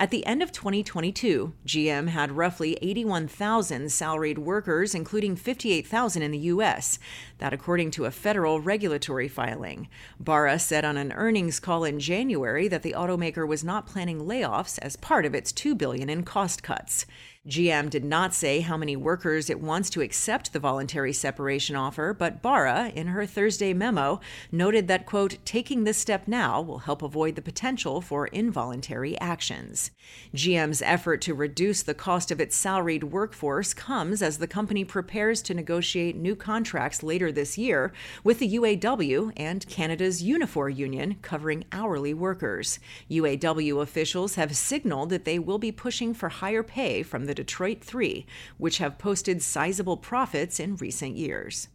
At 0.00 0.10
the 0.10 0.24
end 0.24 0.42
of 0.42 0.50
2022, 0.50 1.52
GM 1.66 2.08
had 2.08 2.32
roughly 2.32 2.78
81,000 2.80 3.92
salaried 3.92 4.38
workers, 4.38 4.94
including 4.94 5.36
58,000 5.36 6.22
in 6.22 6.30
the 6.30 6.38
U.S. 6.38 6.98
That, 7.36 7.52
according 7.52 7.90
to 7.90 8.06
a 8.06 8.10
federal 8.10 8.62
regulatory 8.62 9.28
filing. 9.28 9.88
Barra 10.18 10.58
said 10.58 10.86
on 10.86 10.96
an 10.96 11.12
earnings 11.12 11.60
call 11.60 11.84
in 11.84 12.00
January 12.00 12.66
that 12.66 12.82
the 12.82 12.94
automaker 12.96 13.46
was 13.46 13.62
not 13.62 13.86
planning 13.86 14.20
layoffs 14.20 14.78
as 14.80 14.96
part 14.96 15.26
of 15.26 15.34
its 15.34 15.52
2 15.52 15.74
billion 15.74 16.08
in 16.08 16.22
cost 16.22 16.62
cuts. 16.62 17.04
GM 17.48 17.88
did 17.88 18.04
not 18.04 18.34
say 18.34 18.60
how 18.60 18.76
many 18.76 18.94
workers 18.96 19.48
it 19.48 19.62
wants 19.62 19.88
to 19.88 20.02
accept 20.02 20.52
the 20.52 20.58
voluntary 20.58 21.14
separation 21.14 21.74
offer, 21.74 22.12
but 22.12 22.42
Barra, 22.42 22.92
in 22.94 23.06
her 23.06 23.24
Thursday 23.24 23.72
memo, 23.72 24.20
noted 24.52 24.88
that, 24.88 25.06
quote, 25.06 25.38
taking 25.46 25.84
this 25.84 25.96
step 25.96 26.28
now 26.28 26.60
will 26.60 26.80
help 26.80 27.00
avoid 27.00 27.36
the 27.36 27.42
potential 27.42 28.02
for 28.02 28.26
involuntary 28.26 29.18
actions. 29.20 29.90
GM's 30.34 30.82
effort 30.82 31.22
to 31.22 31.32
reduce 31.32 31.82
the 31.82 31.94
cost 31.94 32.30
of 32.30 32.42
its 32.42 32.54
salaried 32.54 33.04
workforce 33.04 33.72
comes 33.72 34.20
as 34.20 34.36
the 34.36 34.46
company 34.46 34.84
prepares 34.84 35.40
to 35.40 35.54
negotiate 35.54 36.16
new 36.16 36.36
contracts 36.36 37.02
later 37.02 37.32
this 37.32 37.56
year 37.56 37.90
with 38.22 38.38
the 38.38 38.54
UAW 38.56 39.32
and 39.34 39.66
Canada's 39.66 40.22
Unifor 40.22 40.76
union 40.76 41.16
covering 41.22 41.64
hourly 41.72 42.12
workers. 42.12 42.78
UAW 43.10 43.80
officials 43.80 44.34
have 44.34 44.54
signaled 44.54 45.08
that 45.08 45.24
they 45.24 45.38
will 45.38 45.58
be 45.58 45.72
pushing 45.72 46.12
for 46.12 46.28
higher 46.28 46.62
pay 46.62 47.02
from 47.02 47.24
the 47.24 47.29
Detroit 47.34 47.82
Three, 47.82 48.26
which 48.58 48.78
have 48.78 48.98
posted 48.98 49.42
sizable 49.42 49.96
profits 49.96 50.60
in 50.60 50.76
recent 50.76 51.16
years. 51.16 51.68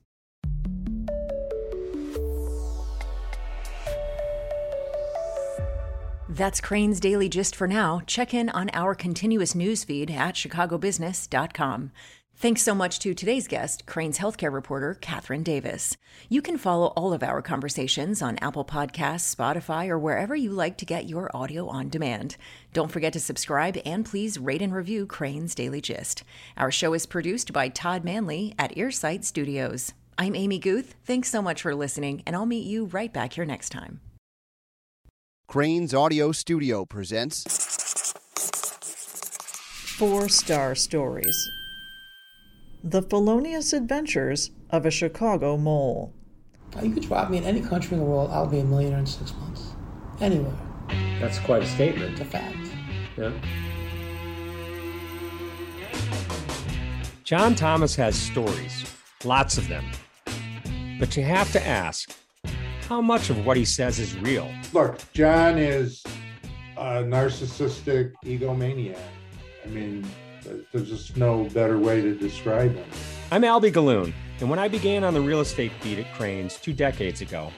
That's 6.28 6.60
Crain's 6.60 7.00
Daily 7.00 7.30
Gist 7.30 7.56
for 7.56 7.66
now. 7.66 8.02
Check 8.06 8.34
in 8.34 8.50
on 8.50 8.70
our 8.74 8.94
continuous 8.94 9.56
news 9.56 9.86
feed 9.86 10.12
at 10.12 10.36
chicagobusiness.com. 10.36 11.92
Thanks 12.38 12.64
so 12.64 12.76
much 12.76 13.00
to 13.00 13.14
today's 13.14 13.48
guest, 13.48 13.86
Crain's 13.86 14.20
healthcare 14.20 14.52
reporter, 14.52 14.98
Katherine 15.00 15.42
Davis. 15.42 15.96
You 16.28 16.42
can 16.42 16.58
follow 16.58 16.88
all 16.88 17.14
of 17.14 17.24
our 17.24 17.42
conversations 17.42 18.22
on 18.22 18.38
Apple 18.40 18.66
Podcasts, 18.66 19.34
Spotify, 19.34 19.88
or 19.88 19.98
wherever 19.98 20.36
you 20.36 20.52
like 20.52 20.78
to 20.80 20.86
get 20.86 21.08
your 21.08 21.32
audio 21.34 21.66
on 21.70 21.88
demand. 21.88 22.36
Don't 22.74 22.92
forget 22.92 23.14
to 23.14 23.22
subscribe 23.22 23.78
and 23.86 24.06
please 24.06 24.38
rate 24.38 24.62
and 24.62 24.74
review 24.76 25.06
Crain's 25.06 25.56
Daily 25.56 25.80
Gist. 25.80 26.24
Our 26.58 26.72
show 26.72 26.94
is 26.94 27.06
produced 27.06 27.54
by 27.54 27.70
Todd 27.70 28.04
Manley 28.04 28.54
at 28.60 28.76
Earsight 28.76 29.24
Studios. 29.24 29.94
I'm 30.18 30.36
Amy 30.36 30.60
Guth. 30.60 30.96
Thanks 31.06 31.30
so 31.30 31.42
much 31.42 31.62
for 31.62 31.74
listening, 31.74 32.22
and 32.26 32.36
I'll 32.36 32.46
meet 32.46 32.68
you 32.68 32.86
right 32.86 33.14
back 33.14 33.34
here 33.34 33.46
next 33.46 33.70
time. 33.70 34.02
Crain's 35.48 35.94
Audio 35.94 36.34
Studio 36.34 36.84
presents 36.84 37.46
Four 39.98 40.28
Star 40.28 40.76
Stories 40.76 41.50
The 42.88 43.02
Felonious 43.02 43.74
Adventures 43.74 44.52
of 44.70 44.86
a 44.86 44.92
Chicago 44.92 45.58
Mole. 45.58 46.14
You 46.84 46.92
could 46.92 47.02
drop 47.02 47.32
me 47.32 47.40
in 47.40 47.44
any 47.44 47.60
country 47.60 47.98
in 47.98 48.00
the 48.00 48.06
world, 48.06 48.30
I'll 48.30 48.46
be 48.46 48.60
a 48.60 48.64
millionaire 48.64 49.00
in 49.00 49.08
six 49.08 49.34
months. 49.38 49.74
Anywhere. 50.22 50.54
That's 51.20 51.40
quite 51.40 51.64
a 51.64 51.66
statement. 51.66 52.12
It's 52.12 52.22
a 52.22 52.26
fact. 52.26 52.56
Yeah. 53.18 53.32
John 57.24 57.56
Thomas 57.56 57.96
has 57.96 58.16
stories, 58.16 58.86
lots 59.24 59.58
of 59.58 59.68
them. 59.68 59.84
But 61.00 61.18
you 61.18 61.24
have 61.24 61.52
to 61.54 61.68
ask 61.68 62.16
how 62.88 63.02
much 63.02 63.32
of 63.32 63.48
what 63.48 63.58
he 63.58 63.66
says 63.66 63.98
is 63.98 64.16
real? 64.20 64.48
Look, 64.74 65.00
John 65.12 65.58
is 65.58 66.04
a 66.78 67.02
narcissistic 67.02 68.14
egomaniac. 68.24 69.00
I 69.66 69.70
mean, 69.70 70.06
there's 70.72 70.90
just 70.90 71.18
no 71.18 71.46
better 71.46 71.78
way 71.78 72.02
to 72.02 72.16
describe 72.16 72.76
him. 72.76 72.86
I'm 73.32 73.44
Alby 73.44 73.72
Gallun, 73.72 74.14
and 74.40 74.50
when 74.50 74.60
I 74.60 74.68
began 74.68 75.04
on 75.04 75.14
the 75.14 75.22
real 75.22 75.42
estate 75.42 75.72
beat 75.82 76.00
at 76.00 76.14
Crain's 76.14 76.58
two 76.58 76.74
decades 76.74 77.22
ago, 77.22 77.52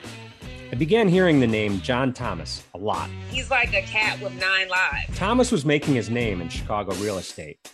I 0.72 0.76
began 0.76 1.08
hearing 1.08 1.40
the 1.40 1.48
name 1.48 1.80
John 1.82 2.14
Thomas 2.14 2.64
a 2.74 2.78
lot. 2.78 3.10
He's 3.30 3.50
like 3.50 3.74
a 3.74 3.82
cat 3.84 4.22
with 4.22 4.34
nine 4.40 4.68
lives. 4.68 5.18
Thomas 5.18 5.52
was 5.52 5.66
making 5.66 5.96
his 5.96 6.10
name 6.10 6.42
in 6.42 6.50
Chicago 6.50 6.94
real 6.96 7.18
estate. 7.18 7.72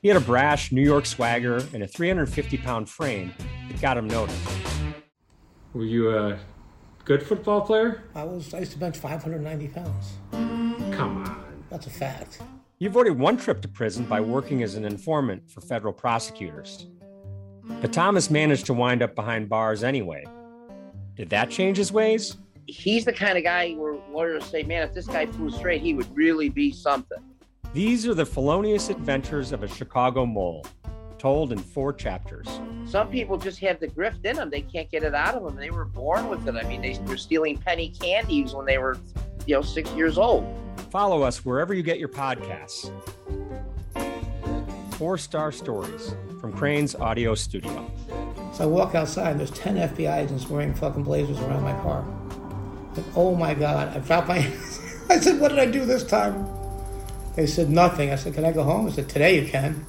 He 0.00 0.08
had 0.08 0.16
a 0.16 0.20
brash 0.20 0.72
New 0.72 0.82
York 0.82 1.06
swagger 1.06 1.56
and 1.74 1.82
a 1.82 1.86
350 1.86 2.56
pound 2.58 2.88
frame 2.88 3.34
that 3.68 3.80
got 3.80 3.98
him 3.98 4.06
noticed. 4.06 4.48
Were 5.74 5.84
you 5.84 6.16
a 6.16 6.38
good 7.04 7.22
football 7.22 7.60
player? 7.60 8.04
I 8.14 8.24
was 8.24 8.54
I 8.54 8.60
used 8.60 8.72
to 8.72 8.78
bench 8.78 8.96
590 8.96 9.68
pounds. 9.68 10.12
Come 10.30 11.24
on. 11.24 11.64
That's 11.68 11.86
a 11.86 11.90
fact. 11.90 12.40
He 12.78 12.86
avoided 12.86 13.18
one 13.18 13.36
trip 13.36 13.60
to 13.62 13.68
prison 13.68 14.04
by 14.04 14.20
working 14.20 14.62
as 14.62 14.76
an 14.76 14.84
informant 14.84 15.50
for 15.50 15.60
federal 15.60 15.92
prosecutors. 15.92 16.86
But 17.80 17.92
Thomas 17.92 18.30
managed 18.30 18.66
to 18.66 18.72
wind 18.72 19.02
up 19.02 19.16
behind 19.16 19.48
bars 19.48 19.82
anyway. 19.82 20.24
Did 21.16 21.28
that 21.30 21.50
change 21.50 21.76
his 21.76 21.90
ways? 21.90 22.36
He's 22.68 23.04
the 23.04 23.12
kind 23.12 23.36
of 23.36 23.42
guy 23.42 23.72
where 23.72 23.98
lawyers 24.12 24.44
say, 24.44 24.62
man, 24.62 24.86
if 24.86 24.94
this 24.94 25.08
guy 25.08 25.26
flew 25.26 25.50
straight, 25.50 25.82
he 25.82 25.92
would 25.92 26.06
really 26.16 26.48
be 26.50 26.70
something. 26.70 27.18
These 27.72 28.06
are 28.06 28.14
the 28.14 28.24
felonious 28.24 28.90
adventures 28.90 29.50
of 29.50 29.64
a 29.64 29.68
Chicago 29.68 30.24
mole, 30.24 30.64
told 31.18 31.50
in 31.50 31.58
four 31.58 31.92
chapters. 31.92 32.46
Some 32.86 33.10
people 33.10 33.38
just 33.38 33.58
have 33.58 33.80
the 33.80 33.88
grift 33.88 34.24
in 34.24 34.36
them. 34.36 34.50
They 34.50 34.62
can't 34.62 34.88
get 34.88 35.02
it 35.02 35.14
out 35.14 35.34
of 35.34 35.42
them. 35.42 35.56
They 35.56 35.70
were 35.70 35.84
born 35.84 36.28
with 36.28 36.46
it. 36.46 36.54
I 36.54 36.62
mean, 36.62 36.80
they 36.80 36.96
were 37.06 37.16
stealing 37.16 37.58
penny 37.58 37.88
candies 38.00 38.54
when 38.54 38.66
they 38.66 38.78
were, 38.78 38.96
you 39.48 39.54
know, 39.54 39.62
six 39.62 39.90
years 39.92 40.18
old. 40.18 40.46
Follow 40.90 41.22
us 41.22 41.44
wherever 41.44 41.72
you 41.72 41.82
get 41.82 41.98
your 41.98 42.10
podcasts. 42.10 42.92
Four 44.96 45.16
Star 45.16 45.50
Stories 45.50 46.14
from 46.38 46.52
Crain's 46.52 46.94
Audio 46.94 47.34
Studio. 47.34 47.90
So 48.52 48.64
I 48.64 48.66
walk 48.66 48.94
outside 48.94 49.30
and 49.30 49.40
there's 49.40 49.50
10 49.52 49.76
FBI 49.76 50.24
agents 50.24 50.50
wearing 50.50 50.74
fucking 50.74 51.02
blazers 51.02 51.38
around 51.40 51.62
my 51.62 51.72
car. 51.80 52.04
Like, 52.94 53.06
oh 53.16 53.34
my 53.34 53.54
God. 53.54 53.96
I 53.96 54.00
dropped 54.00 54.28
my 54.28 54.38
I 55.08 55.18
said, 55.18 55.40
what 55.40 55.48
did 55.48 55.58
I 55.58 55.66
do 55.66 55.86
this 55.86 56.04
time? 56.04 56.46
They 57.34 57.46
said, 57.46 57.70
nothing. 57.70 58.10
I 58.10 58.16
said, 58.16 58.34
can 58.34 58.44
I 58.44 58.52
go 58.52 58.64
home? 58.64 58.86
I 58.86 58.90
said, 58.90 59.08
today 59.08 59.40
you 59.40 59.48
can. 59.48 59.86